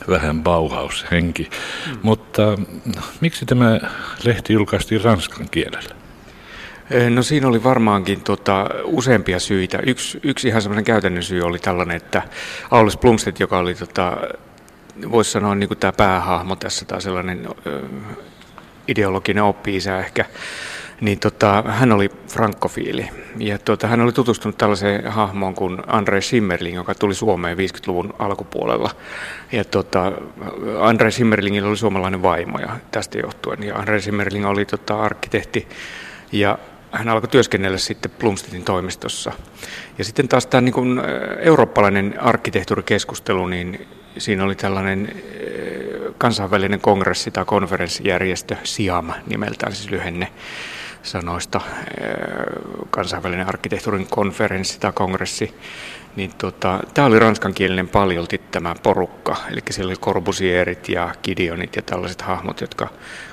[0.10, 1.50] vähän Bauhaus-henki.
[1.88, 1.98] Mm.
[2.02, 2.42] Mutta
[2.96, 3.80] no, miksi tämä
[4.24, 5.97] lehti julkaistiin ranskan kielellä?
[7.10, 9.80] No siinä oli varmaankin tota, useampia syitä.
[9.86, 12.22] Yksi, yksi ihan semmoinen käytännön syy oli tällainen, että
[12.72, 14.18] Aulis Plumstedt, joka oli tota,
[15.12, 17.82] voisi sanoa niin kuin tämä päähahmo tässä tai sellainen ö,
[18.88, 20.26] ideologinen oppi ehkä,
[21.02, 23.10] niin tota, hän oli frankkofiili.
[23.38, 28.92] Ja tota, hän oli tutustunut tällaiseen hahmoon kuin Andre Schimmerling, joka tuli Suomeen 50-luvun alkupuolella.
[29.52, 30.12] Ja tota,
[30.80, 33.64] Andre Schimmerlingillä oli suomalainen vaimo ja tästä johtuen.
[33.64, 35.68] Ja Andre Schimmerling oli tota, arkkitehti
[36.32, 36.58] ja
[36.92, 39.32] hän alkoi työskennellä sitten Plumstedtin toimistossa.
[39.98, 41.02] Ja sitten taas tämä niin kuin
[41.40, 45.24] eurooppalainen arkkitehtuurikeskustelu, niin siinä oli tällainen
[46.18, 50.28] kansainvälinen kongressi tai konferenssijärjestö, SIAM nimeltään siis lyhenne,
[51.04, 51.62] sanoista
[52.90, 55.54] kansainvälinen arkkitehtuurin konferenssi tai kongressi,
[56.18, 61.82] niin tota, tämä oli ranskankielinen paljolti tämä porukka, eli siellä oli Corbusierit ja Gideonit ja
[61.82, 62.90] tällaiset hahmot, jotka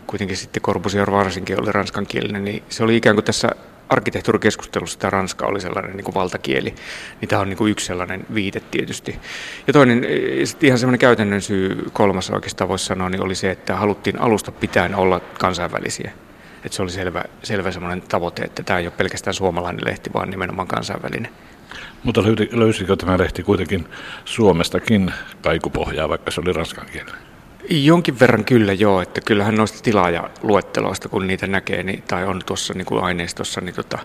[0.06, 3.48] kuitenkin sitten Corbusier varsinkin oli ranskankielinen, niin se oli ikään kuin tässä
[3.88, 6.74] arkkitehtuurikeskustelussa tämä ranska oli sellainen niin kuin valtakieli,
[7.20, 9.18] niin tämä on niin kuin yksi sellainen viite tietysti.
[9.66, 10.06] Ja toinen,
[10.44, 14.52] sitten ihan semmoinen käytännön syy, kolmas oikeastaan voisi sanoa, niin oli se, että haluttiin alusta
[14.52, 16.12] pitäen olla kansainvälisiä.
[16.64, 20.30] Että se oli selvä, selvä semmoinen tavoite, että tämä ei ole pelkästään suomalainen lehti, vaan
[20.30, 21.28] nimenomaan kansainvälinen.
[22.04, 23.86] Mutta löysikö tämä lehti kuitenkin
[24.24, 25.12] Suomestakin
[25.42, 27.20] kaikupohjaa, vaikka se oli ranskan kielinen?
[27.70, 32.74] Jonkin verran kyllä joo, että kyllähän noista tilaajaluetteloista, kun niitä näkee niin, tai on tuossa
[32.74, 33.98] niin kuin aineistossa, niin tota,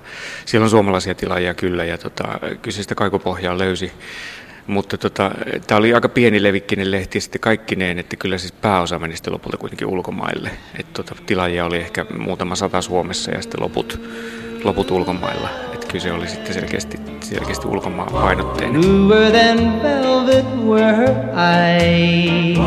[0.45, 3.91] siellä on suomalaisia tilaajia kyllä ja tota, kyseistä kaikupohjaa löysi.
[4.67, 5.31] Mutta tota,
[5.67, 9.57] tämä oli aika pieni levikkinen lehti sitten kaikkineen, että kyllä siis pääosa meni sitten lopulta
[9.57, 10.51] kuitenkin ulkomaille.
[10.79, 14.01] Et tota, tilaajia oli ehkä muutama sata Suomessa ja sitten loput,
[14.63, 15.49] loput ulkomailla.
[15.89, 18.81] Et kyllä se oli sitten selkeästi, selkeästi ulkomaan painotteinen.
[19.31, 22.59] than velvet were her eyes,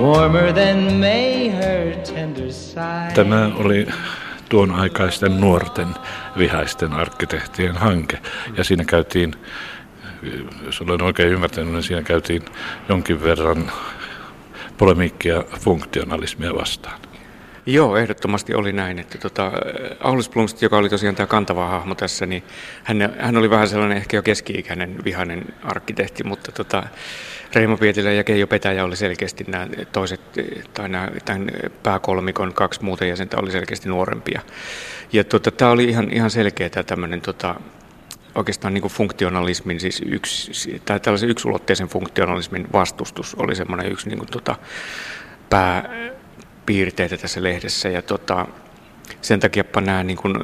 [0.00, 2.48] warmer than May her tender
[3.14, 3.86] Tämä oli
[4.48, 5.88] tuon aikaisten nuorten
[6.38, 8.18] vihaisten arkkitehtien hanke.
[8.56, 9.34] Ja siinä käytiin
[10.64, 12.42] jos olen oikein ymmärtänyt, niin siinä käytiin
[12.88, 13.72] jonkin verran
[14.78, 17.03] polemiikkia funktionalismia vastaan.
[17.66, 18.98] Joo, ehdottomasti oli näin.
[18.98, 19.52] Että tota,
[20.00, 22.42] Aulus Blomst, joka oli tosiaan tämä kantava hahmo tässä, niin
[22.84, 26.82] hän, hän oli vähän sellainen ehkä jo keski-ikäinen vihainen arkkitehti, mutta tota,
[27.54, 30.20] Reimo Pietilä ja Keijo Petäjä oli selkeästi nämä toiset,
[30.74, 31.50] tai nämä, tämän
[31.82, 34.40] pääkolmikon kaksi muuta jäsentä oli selkeästi nuorempia.
[35.12, 37.54] Ja tota, tämä oli ihan, ihan selkeä tämä tämmöinen tota,
[38.34, 44.18] oikeastaan niin kuin funktionalismin, siis yksi, tai tällaisen yksulotteisen funktionalismin vastustus oli semmoinen yksi niin
[44.18, 44.56] kuin tota,
[46.64, 47.88] pääpiirteitä tässä lehdessä.
[47.88, 48.46] Ja tota,
[49.22, 50.34] sen takia nämä niin kuin,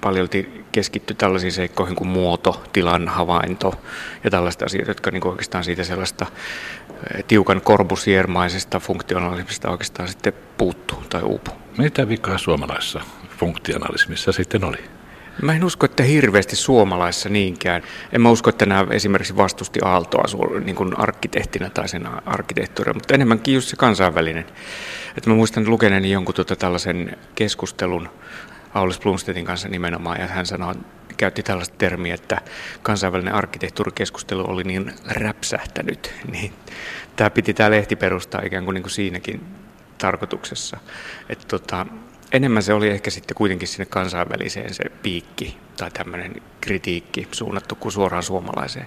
[0.00, 3.74] paljolti keskitty tällaisiin seikkoihin kuin muoto, tilan havainto
[4.24, 6.26] ja tällaista asioita, jotka niin kuin oikeastaan siitä sellaista
[7.28, 11.54] tiukan korbusiermaisesta funktionalismista oikeastaan sitten puuttuu tai uupuu.
[11.78, 13.00] Mitä vikaa suomalaisessa
[13.38, 14.78] funktionalismissa sitten oli?
[15.42, 17.82] Mä en usko, että hirveästi suomalaisessa niinkään.
[18.12, 20.24] En mä usko, että nämä esimerkiksi vastusti Aaltoa
[20.64, 24.44] niin kuin arkkitehtinä tai sen arkkitehtuuria, mutta enemmänkin just se kansainvälinen.
[25.16, 28.08] Että mä muistan lukeneeni jonkun tuota tällaisen keskustelun
[28.74, 30.74] Aulis Blomstedtin kanssa nimenomaan, ja hän sanoi,
[31.16, 32.40] käytti tällaista termiä, että
[32.82, 36.52] kansainvälinen arkkitehtuurikeskustelu oli niin räpsähtänyt, niin
[37.16, 39.40] tämä piti tämä lehti perustaa ikään kuin, niin kuin siinäkin
[39.98, 40.78] tarkoituksessa.
[41.28, 41.86] Että tota,
[42.32, 47.92] enemmän se oli ehkä sitten kuitenkin sinne kansainväliseen se piikki tai tämmöinen kritiikki suunnattu kuin
[47.92, 48.86] suoraan suomalaiseen.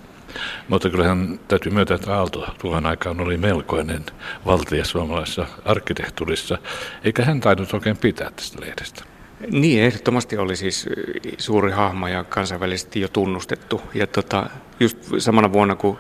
[0.68, 4.06] Mutta kyllähän täytyy myöntää, että Aalto tuohon aikaan oli melkoinen
[4.46, 6.58] valtia suomalaisessa arkkitehtuurissa,
[7.04, 9.04] eikä hän tainnut oikein pitää tästä lehdestä.
[9.52, 10.90] Niin, ehdottomasti oli siis
[11.38, 13.82] suuri hahmo ja kansainvälisesti jo tunnustettu.
[13.94, 15.98] Ja tota, just samana vuonna, kun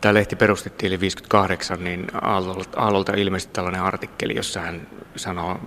[0.00, 2.06] tämä lehti perustettiin, eli 58, niin
[2.76, 4.86] Aallolta, ilmestyi tällainen artikkeli, jossa hän
[5.16, 5.60] sanoo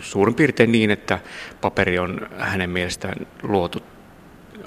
[0.00, 1.18] suurin piirtein niin, että
[1.60, 3.82] paperi on hänen mielestään luotu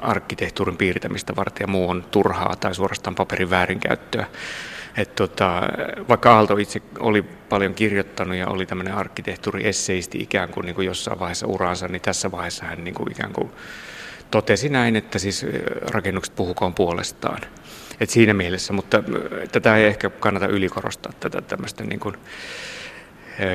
[0.02, 4.26] arkkitehtuurin piirtämistä varten ja muu on turhaa tai suorastaan paperin väärinkäyttöä.
[4.98, 5.62] Et tota,
[6.10, 11.20] vaikka Aalto itse oli paljon kirjoittanut ja oli tämmöinen arkkitehtuuri-esseisti ikään kuin, niin kuin jossain
[11.20, 13.52] vaiheessa uraansa, niin tässä vaiheessa hän niin kuin ikään kuin
[14.32, 15.46] totesi näin, että siis
[15.92, 17.42] rakennukset puhukoon puolestaan.
[18.00, 19.04] Et siinä mielessä, mutta
[19.52, 22.16] tätä ei ehkä kannata ylikorostaa, tätä tämmöistä niin kuin,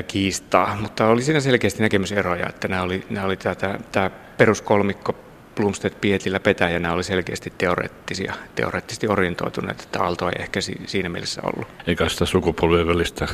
[0.08, 5.14] kiistaa, mutta oli siinä selkeästi näkemyseroja, että nämä oli, nämä oli tämä, tämä peruskolmikko
[5.54, 11.40] Blomstedt, Pietilä, Petäjä, nämä oli selkeästi teoreettisia, teoreettisesti orientoituneet, että Aalto ei ehkä siinä mielessä
[11.44, 11.68] ollut.
[11.86, 13.28] Eikä sitä sukupolvien välistä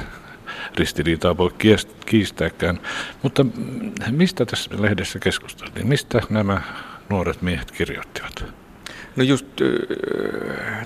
[0.77, 1.51] ristiriitaa voi
[2.07, 2.81] kiistääkään.
[3.23, 3.47] Mutta
[4.11, 5.87] mistä tässä lehdessä keskusteltiin?
[5.87, 6.63] Mistä nämä
[7.09, 8.45] nuoret miehet kirjoittivat?
[9.17, 9.47] No just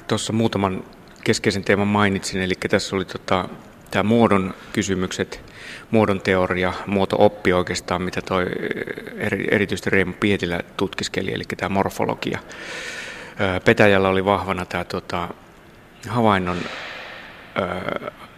[0.09, 0.85] tuossa muutaman
[1.25, 3.49] keskeisen teeman mainitsin, eli tässä oli tota,
[3.91, 5.54] tämä muodon kysymykset,
[5.95, 8.47] muodon teoria, muoto-oppi oikeastaan, mitä toi
[9.51, 12.39] erityisesti Reimo Pietilä tutkiskeli, eli tämä morfologia.
[13.65, 15.29] Petäjällä oli vahvana tämä tota,
[16.09, 16.59] havainnon,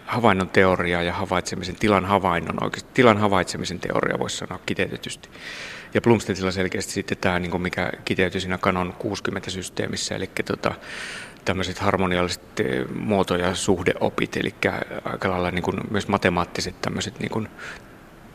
[0.07, 5.29] havainnon teoria ja havaitsemisen, tilan havainnon, oikeasti tilan havaitsemisen teoria voisi sanoa kiteytetysti.
[5.95, 10.75] Ja Blumstedtilla selkeästi sitten tämä, niin mikä kiteytyi siinä Canon 60-systeemissä, eli tota,
[11.45, 14.55] tämmöiset harmonialliset eh, muoto- ja suhdeopit, eli
[15.05, 17.49] aika lailla niin kuin myös matemaattiset tämmöiset niin kuin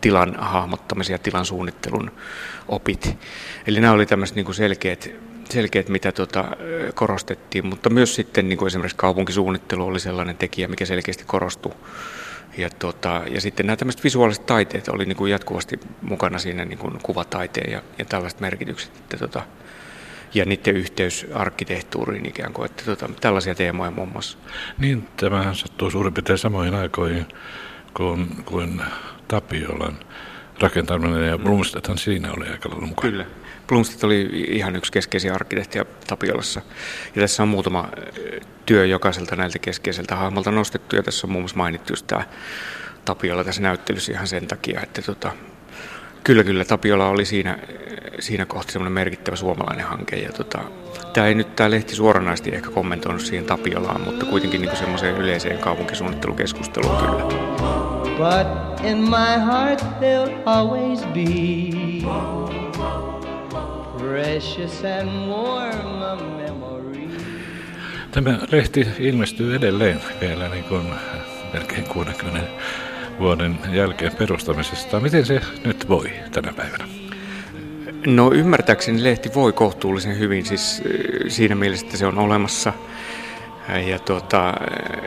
[0.01, 2.11] tilan hahmottamisen ja tilan suunnittelun
[2.67, 3.17] opit.
[3.67, 5.09] Eli nämä oli tämmöiset niin kuin selkeät,
[5.51, 6.45] selkeät, mitä tuota,
[6.95, 11.73] korostettiin, mutta myös sitten niin kuin esimerkiksi kaupunkisuunnittelu oli sellainen tekijä, mikä selkeästi korostui.
[12.57, 16.79] Ja, tuota, ja sitten nämä tämmöiset visuaaliset taiteet oli niin kuin jatkuvasti mukana siinä niin
[16.79, 18.91] kuin kuvataiteen ja, ja tällaiset merkitykset.
[18.97, 19.43] Että, tuota,
[20.33, 24.37] ja niiden yhteys arkkitehtuuriin ikään kuin, että tuota, tällaisia teemoja muun muassa.
[24.77, 27.25] Niin, tämähän sattuu suurin piirtein samoihin aikoihin
[27.93, 28.81] kuin, kuin
[29.27, 29.99] Tapiolan
[30.59, 33.11] rakentaminen ja Blomstedthan siinä oli aika lailla mukana.
[33.11, 33.25] Kyllä.
[33.71, 36.61] Blomstedt oli ihan yksi keskeisiä arkkitehtiä Tapiolassa.
[37.15, 37.89] Ja tässä on muutama
[38.65, 42.23] työ jokaiselta näiltä keskeiseltä hahmolta nostettu ja tässä on muun muassa mainittu just tämä
[43.05, 45.31] Tapiola tässä näyttelyssä ihan sen takia, että tota,
[46.23, 46.65] Kyllä, kyllä.
[46.65, 47.57] Tapiola oli siinä,
[48.19, 50.15] siinä kohtaa semmoinen merkittävä suomalainen hanke.
[50.15, 50.59] Ja tota,
[51.13, 55.59] tämä ei nyt tämä lehti suoranaisesti ehkä kommentoinut siihen Tapiolaan, mutta kuitenkin niin semmoiseen yleiseen
[55.59, 57.23] kaupunkisuunnittelukeskusteluun kyllä.
[58.17, 62.70] But in my heart there'll always be
[64.11, 67.09] precious and warm a memory.
[68.11, 70.85] Tämä lehti ilmestyy edelleen vielä niin kuin
[71.53, 72.47] melkein 60
[73.19, 74.99] vuoden jälkeen perustamisesta.
[74.99, 76.87] Miten se nyt voi tänä päivänä?
[78.05, 80.83] No ymmärtääkseni lehti voi kohtuullisen hyvin siis
[81.27, 82.73] siinä mielessä, että se on olemassa
[83.87, 84.53] ja tuota,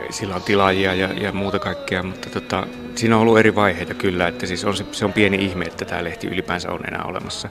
[0.09, 4.27] sillä on tilaajia ja, ja muuta kaikkea, mutta tota, siinä on ollut eri vaiheita kyllä,
[4.27, 7.49] että siis on se, se on pieni ihme, että tämä lehti ylipäänsä on enää olemassa.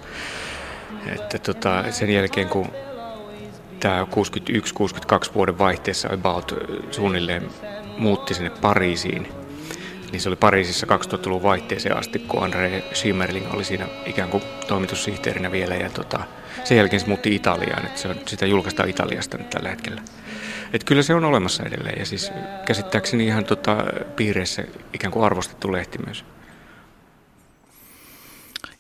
[1.07, 2.67] Että tota, sen jälkeen kun
[3.81, 4.07] tämä
[5.31, 6.55] 61-62 vuoden vaihteessa about
[6.91, 7.49] suunnilleen
[7.99, 9.29] muutti sinne Pariisiin,
[10.13, 15.53] niin se oli Pariisissa 2000-luvun vaihteeseen asti, kun André Schimmerling oli siinä ikään kuin toimitussihteerinä
[15.53, 15.75] vielä.
[15.75, 16.21] Ja tota,
[16.65, 20.03] sen jälkeen se muutti Italiaan, että se on, sitä julkaistaan Italiasta nyt tällä hetkellä.
[20.73, 22.33] Et kyllä se on olemassa edelleen ja siis
[22.67, 23.77] käsittääkseni ihan tota,
[24.17, 26.25] piireissä ikään kuin arvostettu lehti myös.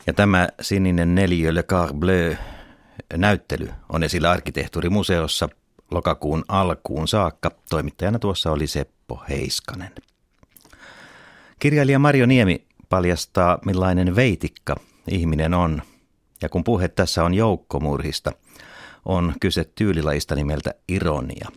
[0.07, 2.35] Ja tämä sininen neliö Le Car Bleu
[3.17, 5.49] näyttely on esillä arkkitehtuurimuseossa
[5.91, 7.51] lokakuun alkuun saakka.
[7.71, 9.91] Toimittajana tuossa oli Seppo Heiskanen.
[11.59, 14.77] Kirjailija Mario Niemi paljastaa, millainen veitikka
[15.11, 15.83] ihminen on.
[16.43, 18.33] Ja kun puhe tässä on joukkomurhista,
[19.05, 21.49] on kyse tyylilajista nimeltä ironia.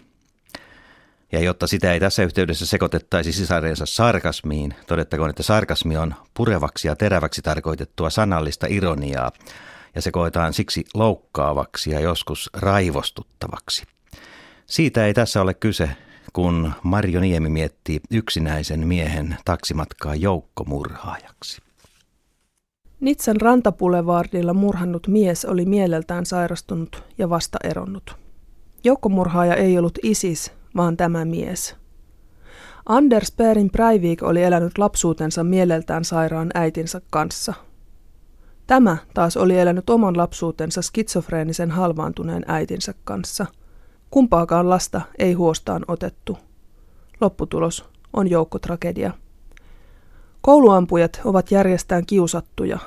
[1.31, 6.95] Ja jotta sitä ei tässä yhteydessä sekoitettaisi sisareensa sarkasmiin, todettakoon, että sarkasmi on purevaksi ja
[6.95, 9.31] teräväksi tarkoitettua sanallista ironiaa,
[9.95, 13.83] ja se koetaan siksi loukkaavaksi ja joskus raivostuttavaksi.
[14.65, 15.89] Siitä ei tässä ole kyse,
[16.33, 21.61] kun Marjo Niemi miettii yksinäisen miehen taksimatkaa joukkomurhaajaksi.
[22.99, 28.15] Nitsan rantapulevardilla murhannut mies oli mieleltään sairastunut ja vasta eronnut.
[28.83, 31.75] Joukkomurhaaja ei ollut ISIS, vaan tämä mies.
[32.85, 37.53] Anders Perin Breivik oli elänyt lapsuutensa mieleltään sairaan äitinsä kanssa.
[38.67, 43.45] Tämä taas oli elänyt oman lapsuutensa skitsofreenisen halvaantuneen äitinsä kanssa–
[44.11, 46.37] Kumpaakaan lasta ei huostaan otettu.
[47.21, 49.11] Lopputulos on joukkotragedia.
[50.41, 52.79] Kouluampujat ovat järjestään kiusattuja.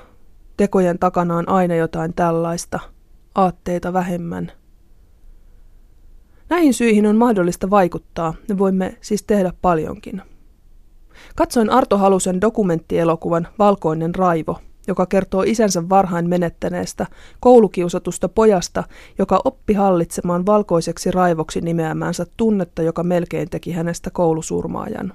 [0.57, 2.81] Tekojen takana on aina jotain tällaista,
[3.35, 4.53] aatteita vähemmän.
[6.51, 10.23] Näihin syihin on mahdollista vaikuttaa, ja voimme siis tehdä paljonkin.
[11.37, 14.59] Katsoin Arto Halusen dokumenttielokuvan Valkoinen raivo,
[14.89, 17.07] joka kertoo isänsä varhain menettäneestä,
[17.41, 18.85] koulukiusatusta pojasta,
[19.19, 25.13] joka oppi hallitsemaan valkoiseksi raivoksi nimeämäänsä tunnetta, joka melkein teki hänestä koulusurmaajan.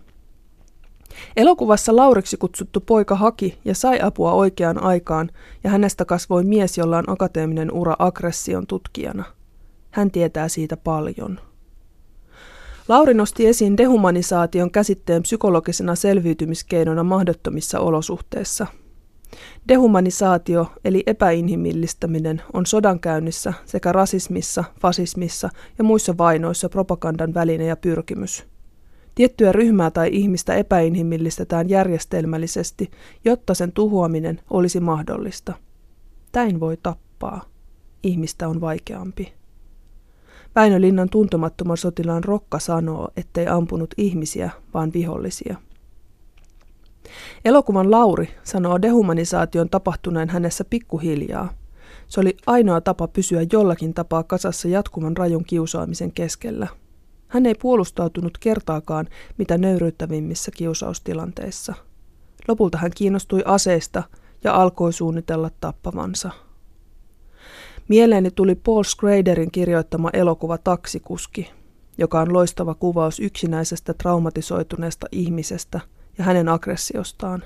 [1.38, 5.30] Elokuvassa Lauriksi kutsuttu poika haki ja sai apua oikeaan aikaan,
[5.64, 9.35] ja hänestä kasvoi mies, jolla on akateeminen ura aggression tutkijana.
[9.96, 11.40] Hän tietää siitä paljon.
[12.88, 18.68] Lauri nosti esiin dehumanisaation käsitteen psykologisena selviytymiskeinona mahdottomissa olosuhteissa.
[19.68, 28.46] Dehumanisaatio eli epäinhimillistäminen on sodankäynnissä sekä rasismissa, fasismissa ja muissa vainoissa propagandan väline ja pyrkimys.
[29.16, 32.92] Tiettyä ryhmää tai ihmistä epäinhimillistetään järjestelmällisesti,
[33.26, 35.54] jotta sen tuhoaminen olisi mahdollista.
[36.32, 37.46] Täin voi tappaa.
[38.04, 39.45] Ihmistä on vaikeampi.
[40.56, 45.56] Väinö Linnan tuntemattoman sotilaan Rokka sanoo, ettei ampunut ihmisiä, vaan vihollisia.
[47.46, 51.54] Elokuvan Lauri sanoo dehumanisaation tapahtuneen hänessä pikkuhiljaa.
[52.08, 56.68] Se oli ainoa tapa pysyä jollakin tapaa kasassa jatkuvan rajun kiusaamisen keskellä.
[57.28, 61.74] Hän ei puolustautunut kertaakaan mitä nöyryyttävimmissä kiusaustilanteissa.
[62.48, 64.04] Lopulta hän kiinnostui aseista
[64.44, 66.45] ja alkoi suunnitella tappavansa.
[67.88, 71.52] Mieleeni tuli Paul Schraderin kirjoittama elokuva Taksikuski,
[71.98, 75.80] joka on loistava kuvaus yksinäisestä traumatisoituneesta ihmisestä
[76.18, 77.44] ja hänen aggressiostaan.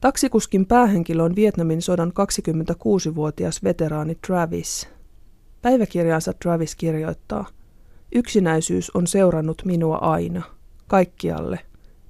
[0.00, 4.88] Taksikuskin päähenkilö on Vietnamin sodan 26-vuotias veteraani Travis.
[5.62, 7.46] Päiväkirjansa Travis kirjoittaa,
[8.14, 10.42] Yksinäisyys on seurannut minua aina,
[10.86, 11.60] kaikkialle.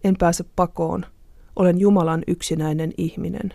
[0.04, 1.06] En pääse pakoon.
[1.56, 3.54] Olen Jumalan yksinäinen ihminen.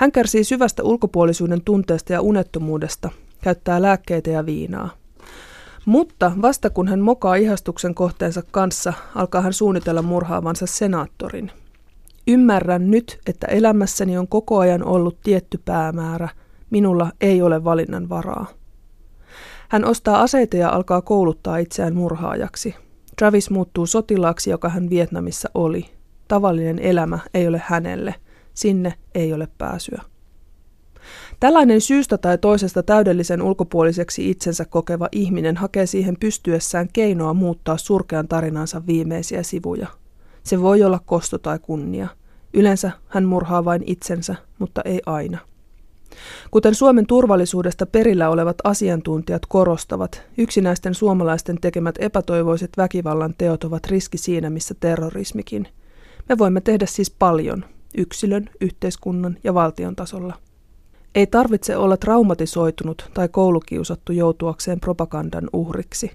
[0.00, 3.10] Hän kärsii syvästä ulkopuolisuuden tunteesta ja unettomuudesta,
[3.42, 4.90] käyttää lääkkeitä ja viinaa.
[5.86, 11.52] Mutta vasta kun hän mokaa ihastuksen kohteensa kanssa, alkaa hän suunnitella murhaavansa senaattorin.
[12.28, 16.28] Ymmärrän nyt, että elämässäni on koko ajan ollut tietty päämäärä.
[16.70, 18.46] Minulla ei ole valinnan varaa.
[19.68, 22.74] Hän ostaa aseita ja alkaa kouluttaa itseään murhaajaksi.
[23.18, 25.86] Travis muuttuu sotilaaksi, joka hän Vietnamissa oli.
[26.28, 28.14] Tavallinen elämä ei ole hänelle–
[28.54, 30.02] Sinne ei ole pääsyä.
[31.40, 38.28] Tällainen syystä tai toisesta täydellisen ulkopuoliseksi itsensä kokeva ihminen hakee siihen pystyessään keinoa muuttaa surkean
[38.28, 39.86] tarinansa viimeisiä sivuja.
[40.42, 42.08] Se voi olla kosto tai kunnia.
[42.54, 45.38] Yleensä hän murhaa vain itsensä, mutta ei aina.
[46.50, 54.18] Kuten Suomen turvallisuudesta perillä olevat asiantuntijat korostavat, yksinäisten suomalaisten tekemät epätoivoiset väkivallan teot ovat riski
[54.18, 55.68] siinä, missä terrorismikin.
[56.28, 57.64] Me voimme tehdä siis paljon,
[57.96, 60.34] yksilön, yhteiskunnan ja valtion tasolla.
[61.14, 66.10] Ei tarvitse olla traumatisoitunut tai koulukiusattu joutuakseen propagandan uhriksi.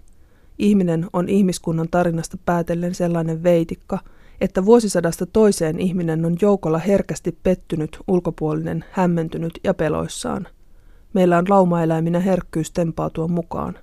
[0.60, 4.00] Ihminen on ihmiskunnan tarinasta päätellen sellainen veitikka,
[4.42, 10.48] että vuosisadasta toiseen ihminen on joukolla herkästi pettynyt, ulkopuolinen, hämmentynyt ja peloissaan.
[11.14, 13.78] Meillä on laumaeläiminä herkkyys tempautua mukaan.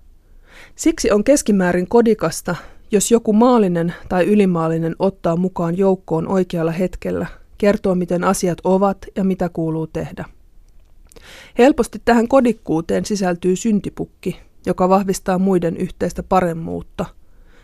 [0.76, 2.56] Siksi on keskimäärin kodikasta,
[2.90, 7.26] jos joku maallinen tai ylimaallinen ottaa mukaan joukkoon oikealla hetkellä
[7.62, 10.24] kertoo miten asiat ovat ja mitä kuuluu tehdä.
[11.58, 17.06] Helposti tähän kodikkuuteen sisältyy syntipukki, joka vahvistaa muiden yhteistä paremmuutta.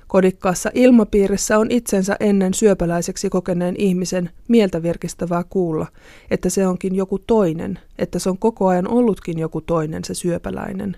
[0.07, 5.87] Kodikkaassa ilmapiirissä on itsensä ennen syöpäläiseksi kokeneen ihmisen mieltä virkistävää kuulla,
[6.31, 10.97] että se onkin joku toinen, että se on koko ajan ollutkin joku toinen se syöpäläinen,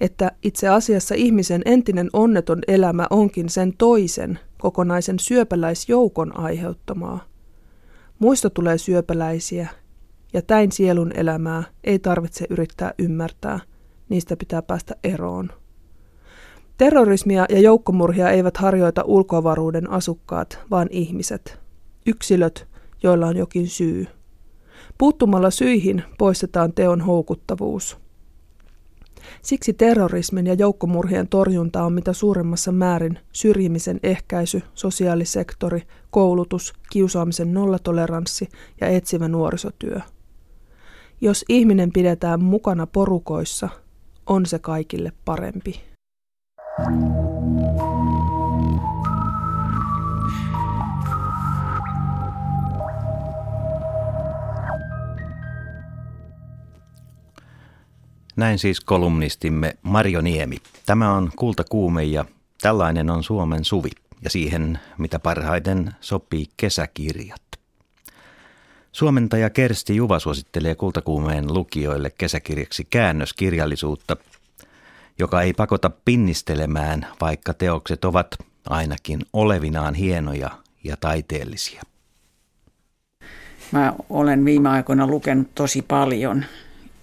[0.00, 7.31] että itse asiassa ihmisen entinen onneton elämä onkin sen toisen, kokonaisen syöpäläisjoukon aiheuttamaa.
[8.22, 9.68] Muista tulee syöpäläisiä,
[10.32, 13.60] ja täin sielun elämää ei tarvitse yrittää ymmärtää,
[14.08, 15.50] niistä pitää päästä eroon.
[16.78, 21.60] Terrorismia ja joukkomurhia eivät harjoita ulkoavaruuden asukkaat, vaan ihmiset,
[22.06, 22.68] yksilöt,
[23.02, 24.06] joilla on jokin syy.
[24.98, 28.01] Puuttumalla syihin poistetaan teon houkuttavuus.
[29.42, 38.48] Siksi terrorismin ja joukkomurhien torjunta on mitä suuremmassa määrin syrjimisen ehkäisy, sosiaalisektori, koulutus, kiusaamisen nollatoleranssi
[38.80, 40.00] ja etsivä nuorisotyö.
[41.20, 43.68] Jos ihminen pidetään mukana porukoissa,
[44.26, 45.80] on se kaikille parempi.
[58.36, 60.56] Näin siis kolumnistimme Marjo Niemi.
[60.86, 62.24] Tämä on Kultakuume ja
[62.60, 63.90] tällainen on Suomen suvi
[64.22, 67.42] ja siihen, mitä parhaiten sopii kesäkirjat.
[68.92, 74.16] Suomentaja Kersti Juva suosittelee Kultakuumeen lukijoille kesäkirjaksi käännöskirjallisuutta,
[75.18, 78.26] joka ei pakota pinnistelemään, vaikka teokset ovat
[78.68, 80.50] ainakin olevinaan hienoja
[80.84, 81.82] ja taiteellisia.
[83.72, 86.44] mä olen viime aikoina lukenut tosi paljon.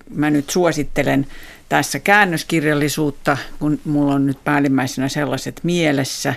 [0.10, 1.28] Mä nyt suosittelen
[1.70, 6.34] tässä käännöskirjallisuutta, kun mulla on nyt päällimmäisenä sellaiset mielessä.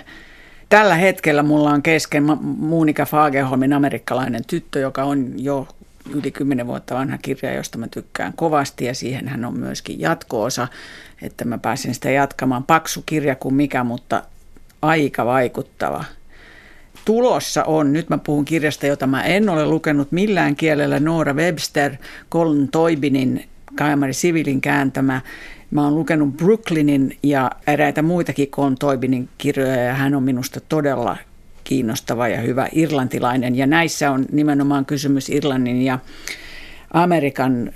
[0.69, 5.67] Tällä hetkellä mulla on kesken Muunika Fagerholmin amerikkalainen tyttö, joka on jo
[6.09, 10.67] yli kymmenen vuotta vanha kirja, josta mä tykkään kovasti ja siihen hän on myöskin jatkoosa,
[11.21, 12.63] että mä pääsen sitä jatkamaan.
[12.63, 14.23] Paksu kirja kuin mikä, mutta
[14.81, 16.03] aika vaikuttava.
[17.05, 21.95] Tulossa on, nyt mä puhun kirjasta, jota mä en ole lukenut millään kielellä, Noora Webster,
[22.31, 23.45] Colin Toibinin
[23.75, 25.21] Kaimari Sivilin kääntämä.
[25.71, 31.17] Mä oon lukenut Brooklynin ja eräitä muitakin Colin Toibinin kirjoja ja hän on minusta todella
[31.63, 33.55] kiinnostava ja hyvä irlantilainen.
[33.55, 35.99] Ja näissä on nimenomaan kysymys Irlannin ja
[36.93, 37.71] Amerikan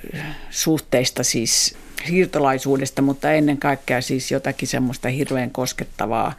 [0.49, 1.75] suhteista siis
[2.07, 6.33] siirtolaisuudesta, mutta ennen kaikkea siis jotakin semmoista hirveän koskettavaa,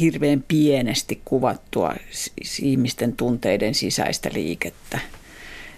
[0.00, 4.98] hirveän pienesti kuvattua siis ihmisten tunteiden sisäistä liikettä.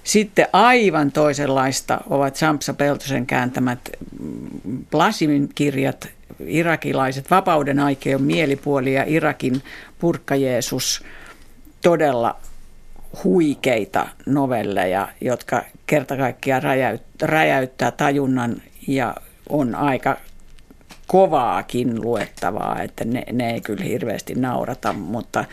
[0.09, 3.79] Sitten aivan toisenlaista ovat Sampsa Peltosen kääntämät
[4.91, 6.09] Blasimin kirjat,
[6.41, 9.63] irakilaiset vapauden aikeon mielipuoli ja Irakin
[9.99, 11.05] purkka Jeesus,
[11.83, 12.37] todella
[13.25, 16.63] huikeita novelleja, jotka kerta kaikkiaan
[17.23, 19.15] räjäyttää tajunnan ja
[19.49, 20.17] on aika
[21.07, 25.45] kovaakin luettavaa, että ne, ne ei kyllä hirveästi naurata, mutta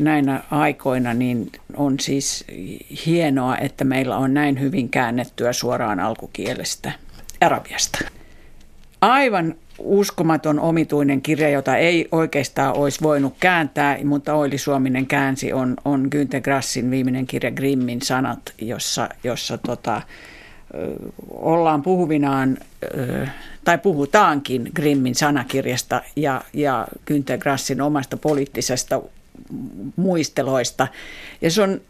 [0.00, 2.44] näinä aikoina niin on siis
[3.06, 6.92] hienoa, että meillä on näin hyvin käännettyä suoraan alkukielestä
[7.40, 7.98] arabiasta.
[9.00, 15.76] Aivan uskomaton omituinen kirja, jota ei oikeastaan olisi voinut kääntää, mutta Oili Suominen käänsi, on,
[15.84, 20.02] on Günther Grassin viimeinen kirja Grimmin sanat, jossa, jossa tota,
[21.30, 22.58] ollaan puhuvinaan,
[23.64, 29.02] tai puhutaankin Grimmin sanakirjasta ja, ja Günther Grassin omasta poliittisesta
[29.96, 30.88] muisteloista.
[31.40, 31.80] Ja se on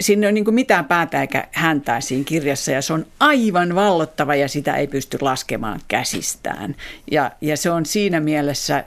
[0.00, 4.34] siinä ei ole niin mitään päätä eikä häntää siinä kirjassa ja se on aivan vallottava
[4.34, 6.74] ja sitä ei pysty laskemaan käsistään.
[7.10, 8.84] Ja, ja se on siinä mielessä ä,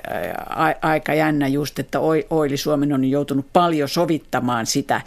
[0.82, 1.99] aika jännä just, että
[2.30, 5.01] Oili Suomen on joutunut paljon sovittamaan sitä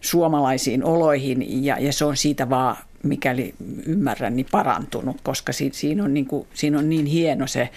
[0.00, 3.54] suomalaisiin oloihin ja, ja se on siitä vaan mikäli
[3.86, 7.68] ymmärrän, niin parantunut, koska si, siinä, on niin kuin, siinä on niin hieno se,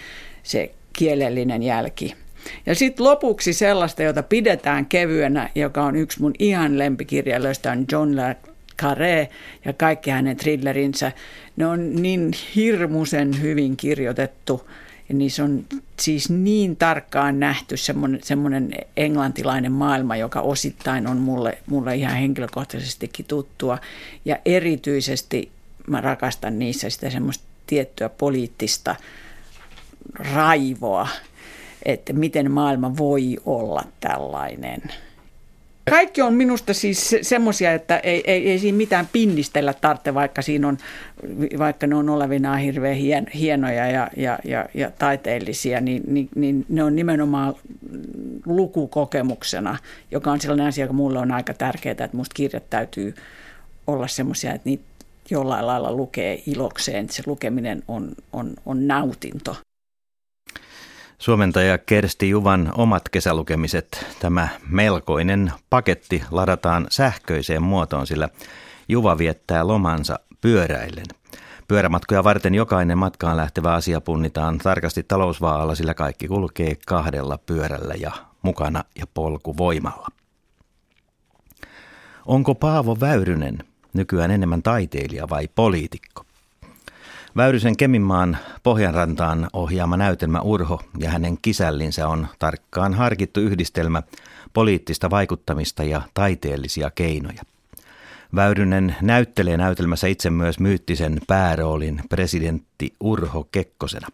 [0.42, 2.14] se kielellinen jälki.
[2.66, 8.16] Ja sitten lopuksi sellaista, jota pidetään kevyenä, joka on yksi mun ihan lempikirjailijoista, on John
[8.16, 8.36] Le
[8.82, 9.28] Carré
[9.64, 11.12] ja kaikki hänen thrillerinsä.
[11.56, 14.70] Ne on niin hirmuisen hyvin kirjoitettu
[15.10, 15.64] ja niissä on
[16.00, 23.26] siis niin tarkkaan nähty semmoinen, semmoinen englantilainen maailma, joka osittain on mulle, mulle ihan henkilökohtaisestikin
[23.26, 23.78] tuttua.
[24.24, 25.50] Ja erityisesti
[25.86, 28.96] mä rakastan niissä sitä semmoista tiettyä poliittista
[30.34, 31.08] raivoa,
[31.84, 34.82] että miten maailma voi olla tällainen.
[35.90, 40.68] Kaikki on minusta siis semmoisia, että ei, ei, ei siinä mitään pinnistellä tarvitse, vaikka, siinä
[40.68, 40.78] on,
[41.58, 46.66] vaikka ne on olevinaan hirveän hien, hienoja ja, ja, ja, ja taiteellisia, niin, niin, niin
[46.68, 47.54] ne on nimenomaan
[48.46, 49.78] lukukokemuksena,
[50.10, 53.14] joka on sellainen asia, joka mulle on aika tärkeää, että musta kirjat täytyy
[53.86, 54.84] olla semmoisia, että niitä
[55.30, 59.56] jollain lailla lukee ilokseen, että se lukeminen on, on, on nautinto.
[61.20, 68.28] Suomentaja Kersti Juvan omat kesälukemiset, tämä melkoinen paketti ladataan sähköiseen muotoon, sillä
[68.88, 71.06] Juva viettää lomansa pyöräillen.
[71.68, 78.12] Pyörämatkoja varten jokainen matkaan lähtevä asia punnitaan tarkasti talousvaalla, sillä kaikki kulkee kahdella pyörällä ja
[78.42, 80.08] mukana ja polkuvoimalla.
[82.26, 83.58] Onko Paavo Väyrynen
[83.92, 86.24] nykyään enemmän taiteilija vai poliitikko?
[87.36, 94.02] Väyrysen Keminmaan Pohjanrantaan ohjaama näytelmä Urho ja hänen kisällinsä on tarkkaan harkittu yhdistelmä
[94.52, 97.42] poliittista vaikuttamista ja taiteellisia keinoja.
[98.34, 104.08] Väyrynen näyttelee näytelmässä itse myös myyttisen pääroolin presidentti Urho Kekkosena.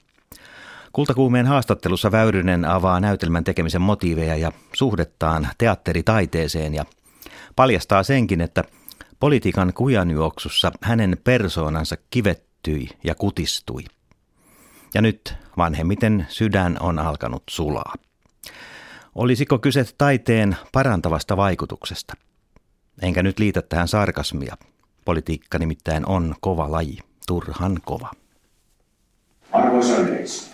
[0.93, 6.85] Kultakuumeen haastattelussa Väyrynen avaa näytelmän tekemisen motiiveja ja suhdettaan teatteritaiteeseen ja
[7.57, 8.65] paljastaa senkin, että
[9.21, 13.85] politiikan kujanjuoksussa hänen persoonansa kivet kiihtyi ja kutistui.
[14.95, 17.95] Ja nyt vanhemmiten sydän on alkanut sulaa.
[19.15, 22.15] Olisiko kyse taiteen parantavasta vaikutuksesta?
[23.03, 24.57] Enkä nyt liitä tähän sarkasmia.
[25.05, 28.11] Politiikka nimittäin on kova laji, turhan kova.
[29.53, 30.47] Arvoisa yleisö,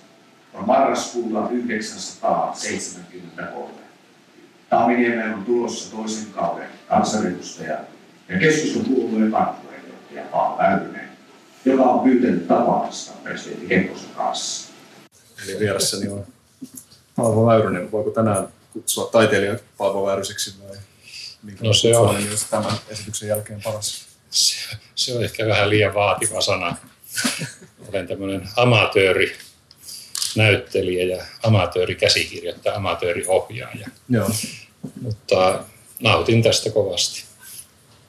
[0.55, 3.73] on marraskuuta 1973.
[4.71, 7.79] Taaminiemen on tulossa toisen kauden kansanedustaja
[8.29, 11.02] ja keskustapuolueen varapuheenjohtaja Paavo Väyrynen
[11.65, 14.73] joka on pyytänyt tapaamista presidentti Kekkosen kanssa.
[15.45, 16.27] Eli vieressäni on
[17.17, 17.93] Paavo Väyrynen.
[17.93, 20.77] Voiko tänään kutsua taiteilijan Paavo Väyryseksi vai?
[21.61, 22.31] no se on.
[22.31, 24.07] Jos tämän esityksen jälkeen paras?
[24.31, 26.77] Se, se on ehkä vähän liian vaativa sana.
[27.89, 29.37] Olen tämmöinen amatööri
[30.37, 33.89] näyttelijä ja amatöörikäsikirjoittaja, amatööriohjaaja.
[34.09, 34.31] Joo.
[35.01, 35.65] Mutta
[36.01, 37.25] nautin tästä kovasti.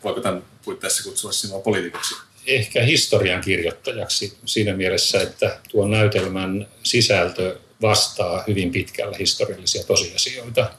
[0.04, 2.16] Voiko tämän puitteissa kutsua sinua poliitikoksi?
[2.46, 10.72] Ehkä historian kirjoittajaksi siinä mielessä, että tuon näytelmän sisältö vastaa hyvin pitkällä historiallisia tosiasioita.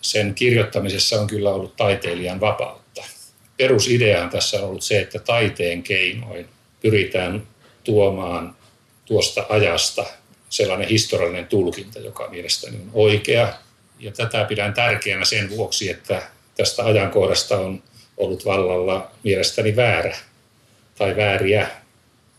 [0.00, 3.04] Sen kirjoittamisessa on kyllä ollut taiteilijan vapautta.
[3.56, 6.48] Perusideahan tässä on ollut se, että taiteen keinoin
[6.82, 7.46] pyritään
[7.84, 8.56] tuomaan
[9.04, 10.06] tuosta ajasta
[10.50, 13.54] sellainen historiallinen tulkinta, joka mielestäni on oikea.
[13.98, 16.22] Ja tätä pidän tärkeänä sen vuoksi, että
[16.56, 17.82] tästä ajankohdasta on
[18.16, 20.16] ollut vallalla mielestäni väärä
[20.98, 21.68] tai vääriä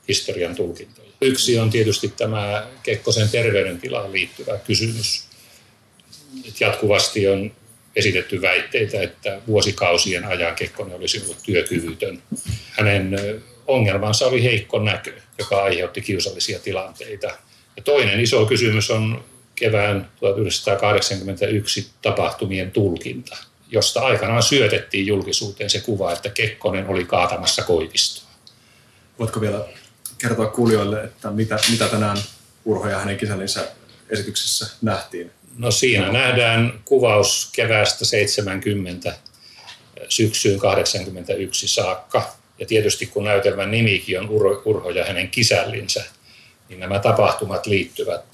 [0.08, 1.10] historian tulkintoja.
[1.22, 5.24] Yksi on tietysti tämä Kekkosen terveydentilaan liittyvä kysymys.
[6.60, 7.52] Jatkuvasti on
[7.96, 12.22] esitetty väitteitä, että vuosikausien ajan Kekkonen olisi ollut työkyvytön.
[12.72, 13.20] Hänen
[13.68, 17.28] ongelmansa oli heikko näkö, joka aiheutti kiusallisia tilanteita.
[17.78, 19.24] Ja toinen iso kysymys on
[19.56, 23.38] kevään 1981 tapahtumien tulkinta,
[23.72, 28.29] josta aikanaan syötettiin julkisuuteen se kuva, että Kekkonen oli kaatamassa Koivistoa.
[29.20, 29.66] Voitko vielä
[30.18, 32.18] kertoa kuulijoille, että mitä, mitä tänään
[32.66, 33.68] Urho ja hänen kisällinsä
[34.10, 35.32] esityksessä nähtiin?
[35.58, 39.14] No siinä nähdään kuvaus keväästä 70
[40.10, 42.36] syksyyn 81 saakka.
[42.60, 44.30] Ja tietysti kun näytelmän nimikin on
[44.66, 46.04] Urho ja hänen kisällinsä,
[46.70, 48.26] niin nämä tapahtumat liittyvät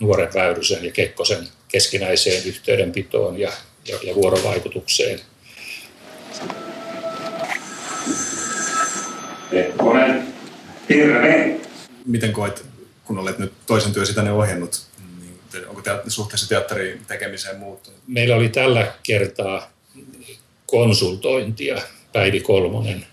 [0.00, 3.52] nuoren Väyrysen ja Kekkosen keskinäiseen yhteydenpitoon ja,
[3.84, 5.20] ja, ja vuorovaikutukseen.
[9.50, 10.34] Kekkonen,
[10.88, 11.60] terve!
[12.06, 12.64] Miten koet,
[13.04, 14.86] kun olet nyt toisen työsi tänne ohjannut,
[15.20, 18.00] niin onko te, suhteessa teatterin tekemiseen muuttunut?
[18.06, 19.70] Meillä oli tällä kertaa
[20.66, 21.82] konsultointia.
[22.12, 23.06] Päivi Kolmonen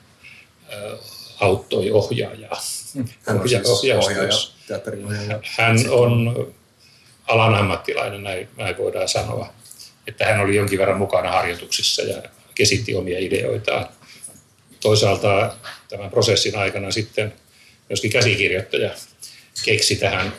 [1.40, 2.62] auttoi ohjaajaa.
[3.28, 4.30] Hän on siis ohjaaja,
[4.68, 5.40] teatteriohjaaja.
[5.58, 6.48] Hän on
[7.28, 9.54] alan ammattilainen, näin, näin voidaan sanoa.
[10.08, 12.24] Että hän oli jonkin verran mukana harjoituksissa ja
[12.56, 13.88] kesitti omia ideoitaan.
[14.86, 15.56] Toisaalta
[15.90, 17.34] tämän prosessin aikana sitten
[17.90, 18.92] myöskin käsikirjoittaja
[19.64, 20.34] keksi tähän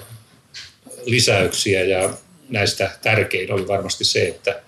[1.05, 2.14] lisäyksiä ja
[2.49, 4.62] näistä tärkein oli varmasti se, että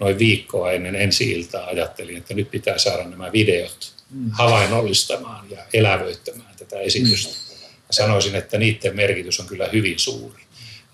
[0.00, 4.30] noin viikkoa ennen ensi iltaa ajattelin, että nyt pitää saada nämä videot mm.
[4.30, 7.32] havainnollistamaan ja elävöittämään tätä esitystä.
[7.32, 7.68] Mm.
[7.90, 10.42] Sanoisin, että niiden merkitys on kyllä hyvin suuri.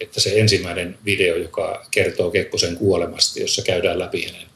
[0.00, 4.48] Että se ensimmäinen video, joka kertoo Kekkosen kuolemasta, jossa käydään läpi hänen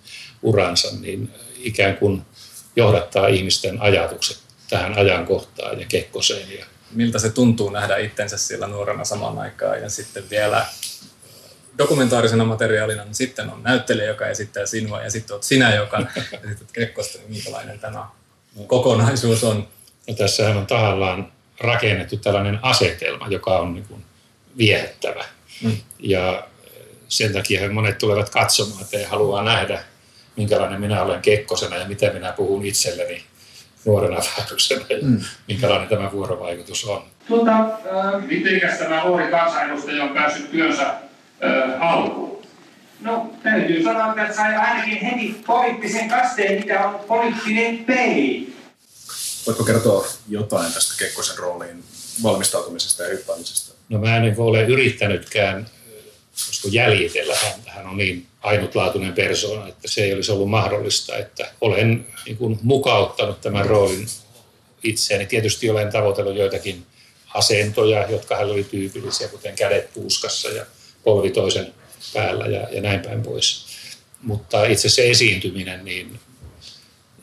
[0.43, 2.23] uransa, niin ikään kuin
[2.77, 4.39] johdattaa ihmisten ajatukset
[4.71, 6.59] tähän ajankohtaan ja Kekkoseen.
[6.59, 10.67] Ja Miltä se tuntuu nähdä itsensä siellä nuorena samaan aikaan ja sitten vielä
[11.79, 15.99] dokumentaarisena materiaalina, niin sitten on näyttelijä, joka esittää sinua ja sitten olet sinä, joka
[16.45, 18.07] esität Kekkosta, niin minkälainen tämä
[18.67, 19.69] kokonaisuus on?
[20.09, 24.05] No, tässähän on tahallaan rakennettu tällainen asetelma, joka on niin kuin
[24.57, 25.25] viehättävä.
[25.63, 25.77] Mm.
[25.99, 26.49] Ja
[27.09, 29.85] sen takia monet tulevat katsomaan, että he haluaa nähdä,
[30.37, 33.25] minkälainen minä olen Kekkosena ja mitä minä puhun itselleni
[33.85, 35.21] nuorena vääryksenä ja mm.
[35.49, 37.03] minkälainen tämä vuorovaikutus on.
[37.29, 42.43] Tuota, äh, mitenkäs tämä nuori kansanedustaja on päässyt työnsä äh, alkuun?
[43.01, 48.55] No, täytyy sanoa, että sai ainakin heti poliittisen kasteen, mitä on poliittinen pei.
[49.47, 51.85] Voitko kertoa jotain tästä Kekkosen rooliin
[52.23, 53.75] valmistautumisesta ja hyppäämisestä?
[53.89, 55.67] No mä en ole yrittänytkään
[56.47, 61.53] koska jäljitellä hän, hän on niin ainutlaatuinen persoona, että se ei olisi ollut mahdollista, että
[61.61, 64.07] olen niin kuin, mukauttanut tämän roolin
[64.83, 65.27] itseäni.
[65.27, 66.87] Tietysti olen tavoitellut joitakin
[67.35, 70.67] asentoja, jotka hän oli tyypillisiä, kuten kädet puuskassa ja
[71.05, 71.75] polvi toisen
[72.15, 73.67] päällä ja, ja näin päin pois.
[74.23, 76.21] Mutta itse se esiintyminen, niin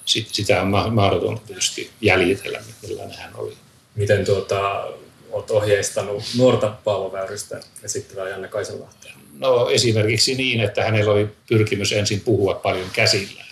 [0.05, 3.53] sit, sitä on mahdoton tietysti jäljitellä, millainen hän oli.
[3.95, 4.87] Miten tuota,
[5.31, 9.13] olet ohjeistanut nuorta Paavo Väyrystä esittävää Janne Kaisenlahtea?
[9.37, 13.47] No esimerkiksi niin, että hänellä oli pyrkimys ensin puhua paljon käsillään.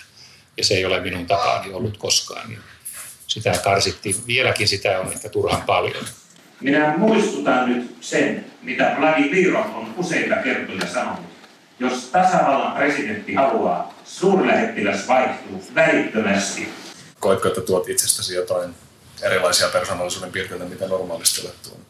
[0.58, 2.50] Ja se ei ole minun tapaani ollut koskaan.
[2.50, 2.60] Niin
[3.28, 4.16] sitä karsittiin.
[4.28, 6.06] Vieläkin sitä on ehkä turhan paljon.
[6.62, 11.26] Minä muistutan nyt sen, mitä Vladimir on useita kertoja sanonut.
[11.80, 16.70] Jos tasavallan presidentti haluaa, suurlähettiläs vaihtuu välittömästi.
[17.20, 18.70] Koetko, että tuot itsestäsi jotain
[19.22, 21.88] erilaisia persoonallisuuden piirteitä, mitä normaalisti olet tuonut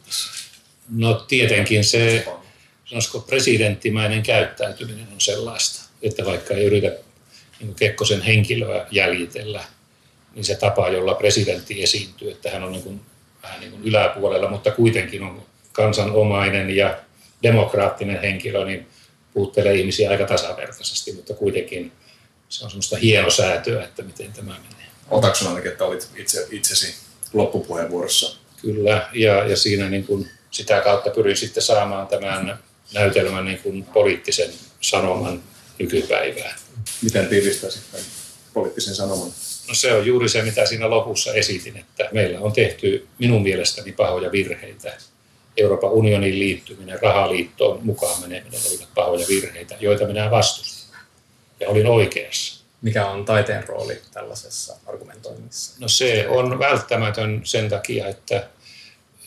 [0.90, 2.26] No tietenkin se,
[2.86, 6.92] sanoisiko presidenttimäinen käyttäytyminen on sellaista, että vaikka ei yritä
[7.60, 9.64] niin Kekkosen henkilöä jäljitellä,
[10.36, 13.02] niin se tapa, jolla presidentti esiintyy, että hän on niin kuin,
[13.44, 16.98] vähän niin kuin yläpuolella, mutta kuitenkin on kansanomainen ja
[17.44, 18.88] demokraattinen henkilö, niin
[19.34, 21.92] puuttelee ihmisiä aika tasavertaisesti, mutta kuitenkin
[22.50, 24.88] se on semmoista hienosäätöä, että miten tämä menee.
[25.10, 28.38] Otaksun ainakin, että olit itse, itsesi loppupuheenvuorossa.
[28.62, 32.60] Kyllä, ja, ja siinä niin kuin sitä kautta pyrin sitten saamaan tämän
[32.94, 34.50] näytelmän niin kuin poliittisen
[34.82, 35.44] sanoman
[35.80, 36.56] nykypäivään.
[37.02, 38.06] Miten tiivistäisit tämän
[38.54, 39.32] poliittisen sanoman?
[39.68, 43.92] No se on juuri se, mitä siinä lopussa esitin, että meillä on tehty minun mielestäni
[43.92, 44.98] pahoja virheitä.
[45.58, 51.00] Euroopan unionin liittyminen, rahaliittoon mukaan meneminen olivat pahoja virheitä, joita minä vastustin.
[51.60, 52.59] Ja olin oikeassa.
[52.82, 55.76] Mikä on taiteen rooli tällaisessa argumentoinnissa?
[55.80, 58.48] No se on välttämätön sen takia, että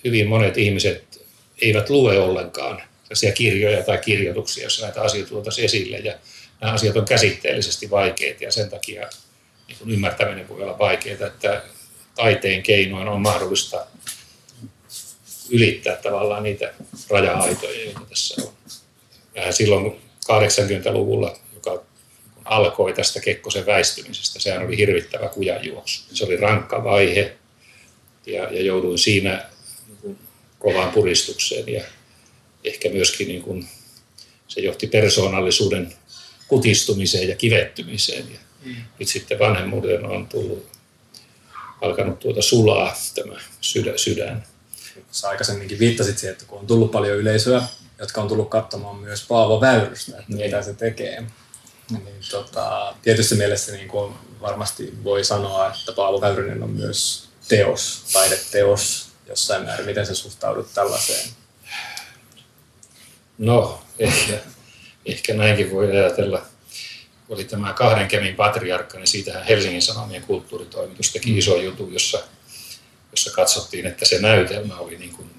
[0.05, 1.27] hyvin monet ihmiset
[1.63, 2.83] eivät lue ollenkaan
[3.35, 5.97] kirjoja tai kirjoituksia, joissa näitä asioita tuotaisiin esille.
[5.97, 6.15] Ja
[6.61, 9.09] nämä asiat on käsitteellisesti vaikeita ja sen takia
[9.69, 11.63] niin kun ymmärtäminen voi olla vaikeaa, että
[12.15, 13.87] taiteen keinoin on mahdollista
[15.51, 16.75] ylittää tavallaan niitä
[17.11, 18.53] raja-aitoja, joita tässä on.
[19.35, 21.52] Ja silloin 80-luvulla, joka
[22.57, 26.03] alkoi tästä Kekkosen väistymisestä, sehän oli hirvittävä kujanjuoksu.
[26.13, 27.37] Se oli rankka vaihe
[28.27, 29.45] ja, ja jouduin siinä
[30.03, 30.19] niin
[30.59, 31.85] kovaan puristukseen ja
[32.65, 33.69] ehkä myöskin niin kuin,
[34.49, 35.93] se johti persoonallisuuden
[36.49, 38.33] kutistumiseen ja kivettymiseen.
[38.33, 38.77] Ja mm.
[38.99, 40.67] Nyt sitten vanhemmuuden on tullut,
[41.81, 44.45] alkanut tuota sulaa tämä sydä, sydän.
[45.11, 47.63] Sä aikaisemminkin viittasit siihen, että kun on tullut paljon yleisöä,
[47.99, 50.65] jotka on tullut katsomaan myös Paavo Väyrystä, että mitä niin.
[50.65, 51.25] se tekee.
[51.93, 58.05] Niin, tota, tietysti mielessä niin kuin varmasti voi sanoa, että Paavo Väyrynen on myös teos,
[58.13, 59.87] taideteos jossain määrin.
[59.87, 61.29] Miten sä suhtaudut tällaiseen?
[63.39, 64.39] No, ehkä,
[65.07, 66.43] ehkä näinkin voi ajatella.
[67.29, 71.39] Oli tämä kahden kemin patriarkka, niin siitähän Helsingin Sanomien kulttuuritoimitus teki mm.
[71.39, 72.23] iso jutu, jossa,
[73.11, 75.31] jossa katsottiin, että se näytelmä oli niin kuin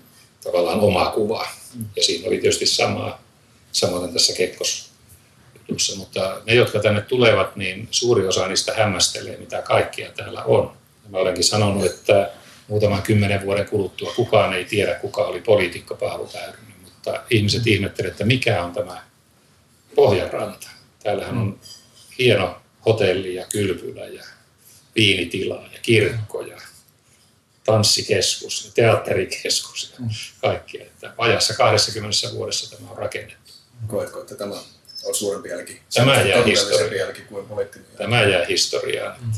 [0.43, 1.47] tavallaan oma kuva.
[1.73, 1.85] Mm.
[1.95, 3.23] Ja siinä oli tietysti samaa,
[3.71, 4.92] samoin tässä Kekkos
[5.67, 5.95] jutussa.
[5.95, 10.77] Mutta ne, jotka tänne tulevat, niin suuri osa niistä hämmästelee, mitä kaikkia täällä on.
[11.09, 12.31] Mä olenkin sanonut, että
[12.67, 16.73] muutaman kymmenen vuoden kuluttua kukaan ei tiedä, kuka oli poliitikko Paavo Väyrynen
[17.05, 19.03] mutta ihmiset ihmettelevät, että mikä on tämä
[19.95, 20.67] Pohjanranta.
[21.03, 21.59] Täällähän on
[22.19, 24.23] hieno hotelli ja kylpylä ja
[24.95, 26.61] viinitila ja kirkko ja
[27.63, 30.05] tanssikeskus ja teatterikeskus ja
[30.41, 30.81] kaikki.
[30.81, 33.53] Että ajassa 20 vuodessa tämä on rakennettu.
[33.87, 34.55] Koetko, että tämä
[35.05, 35.81] on suurempi jälki?
[35.95, 36.97] Tämä jää historiaan.
[36.97, 37.45] Jälki kuin
[37.97, 39.15] Tämä jää historiaan.
[39.21, 39.31] Mm.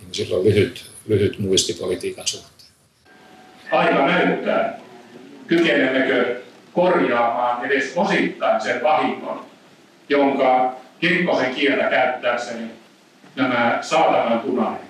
[0.00, 2.70] Ihmisillä on lyhyt, lyhyt muisti politiikan suhteen.
[3.72, 4.80] Aika näyttää,
[5.46, 6.40] kykenemmekö
[6.72, 9.46] korjaamaan edes osittain sen vahingon,
[10.08, 12.70] jonka Kekkosen kieltä käyttääkseni
[13.36, 14.80] nämä saatanan tunarit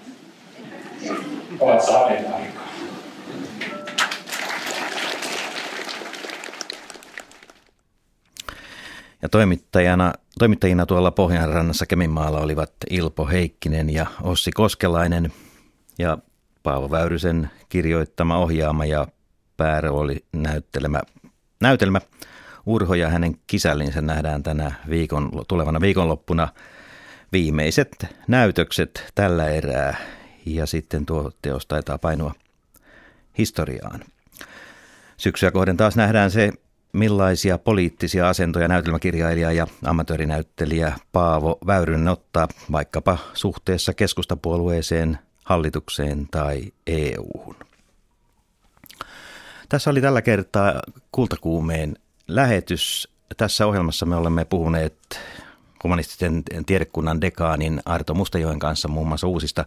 [1.60, 2.65] ovat saaneet aikaan.
[9.26, 15.32] Ja toimittajana, toimittajina tuolla Pohjanrannassa Keminmaalla olivat Ilpo Heikkinen ja Ossi Koskelainen
[15.98, 16.18] ja
[16.62, 19.06] Paavo Väyrysen kirjoittama, ohjaama ja
[19.56, 21.00] päärooli näyttelemä
[21.60, 22.00] näytelmä.
[22.66, 26.48] Urho ja hänen kisällinsä nähdään tänä viikon, tulevana viikonloppuna
[27.32, 29.96] viimeiset näytökset tällä erää
[30.44, 32.34] ja sitten tuo teos taitaa painua
[33.38, 34.00] historiaan.
[35.16, 36.52] Syksyä kohden taas nähdään se,
[36.96, 47.56] millaisia poliittisia asentoja näytelmäkirjailija ja amatöörinäyttelijä Paavo Väyrynen ottaa vaikkapa suhteessa keskustapuolueeseen, hallitukseen tai EU:hun.
[49.68, 50.82] Tässä oli tällä kertaa
[51.12, 51.96] Kultakuumeen
[52.28, 53.08] lähetys.
[53.36, 55.20] Tässä ohjelmassa me olemme puhuneet
[55.84, 59.64] humanistisen tiedekunnan dekaanin Arto Mustajoen kanssa muun muassa uusista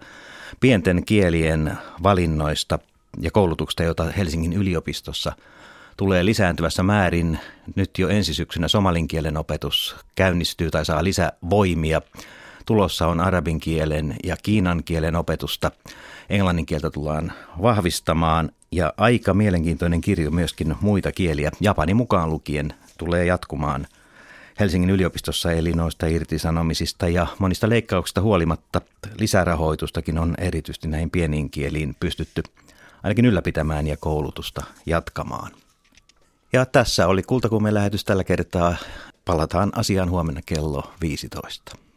[0.60, 2.80] pienten kielien valinnoista
[3.20, 5.34] ja koulutuksesta, jota Helsingin yliopistossa
[6.00, 7.40] tulee lisääntyvässä määrin.
[7.76, 12.02] Nyt jo ensi syksynä somalin kielen opetus käynnistyy tai saa lisävoimia.
[12.66, 15.72] Tulossa on arabin kielen ja kiinan kielen opetusta.
[16.30, 17.32] Englannin kieltä tullaan
[17.62, 23.88] vahvistamaan ja aika mielenkiintoinen kirjo myöskin muita kieliä, Japani mukaan lukien, tulee jatkumaan
[24.60, 28.82] Helsingin yliopistossa eli noista irtisanomisista ja monista leikkauksista huolimatta
[29.20, 32.44] lisärahoitustakin on erityisesti näihin pieniin kieliin pystytty
[33.04, 35.52] ainakin ylläpitämään ja koulutusta jatkamaan.
[36.54, 38.76] Ja tässä oli Kultakuumen lähetys tällä kertaa.
[39.26, 41.89] Palataan asiaan huomenna kello 15.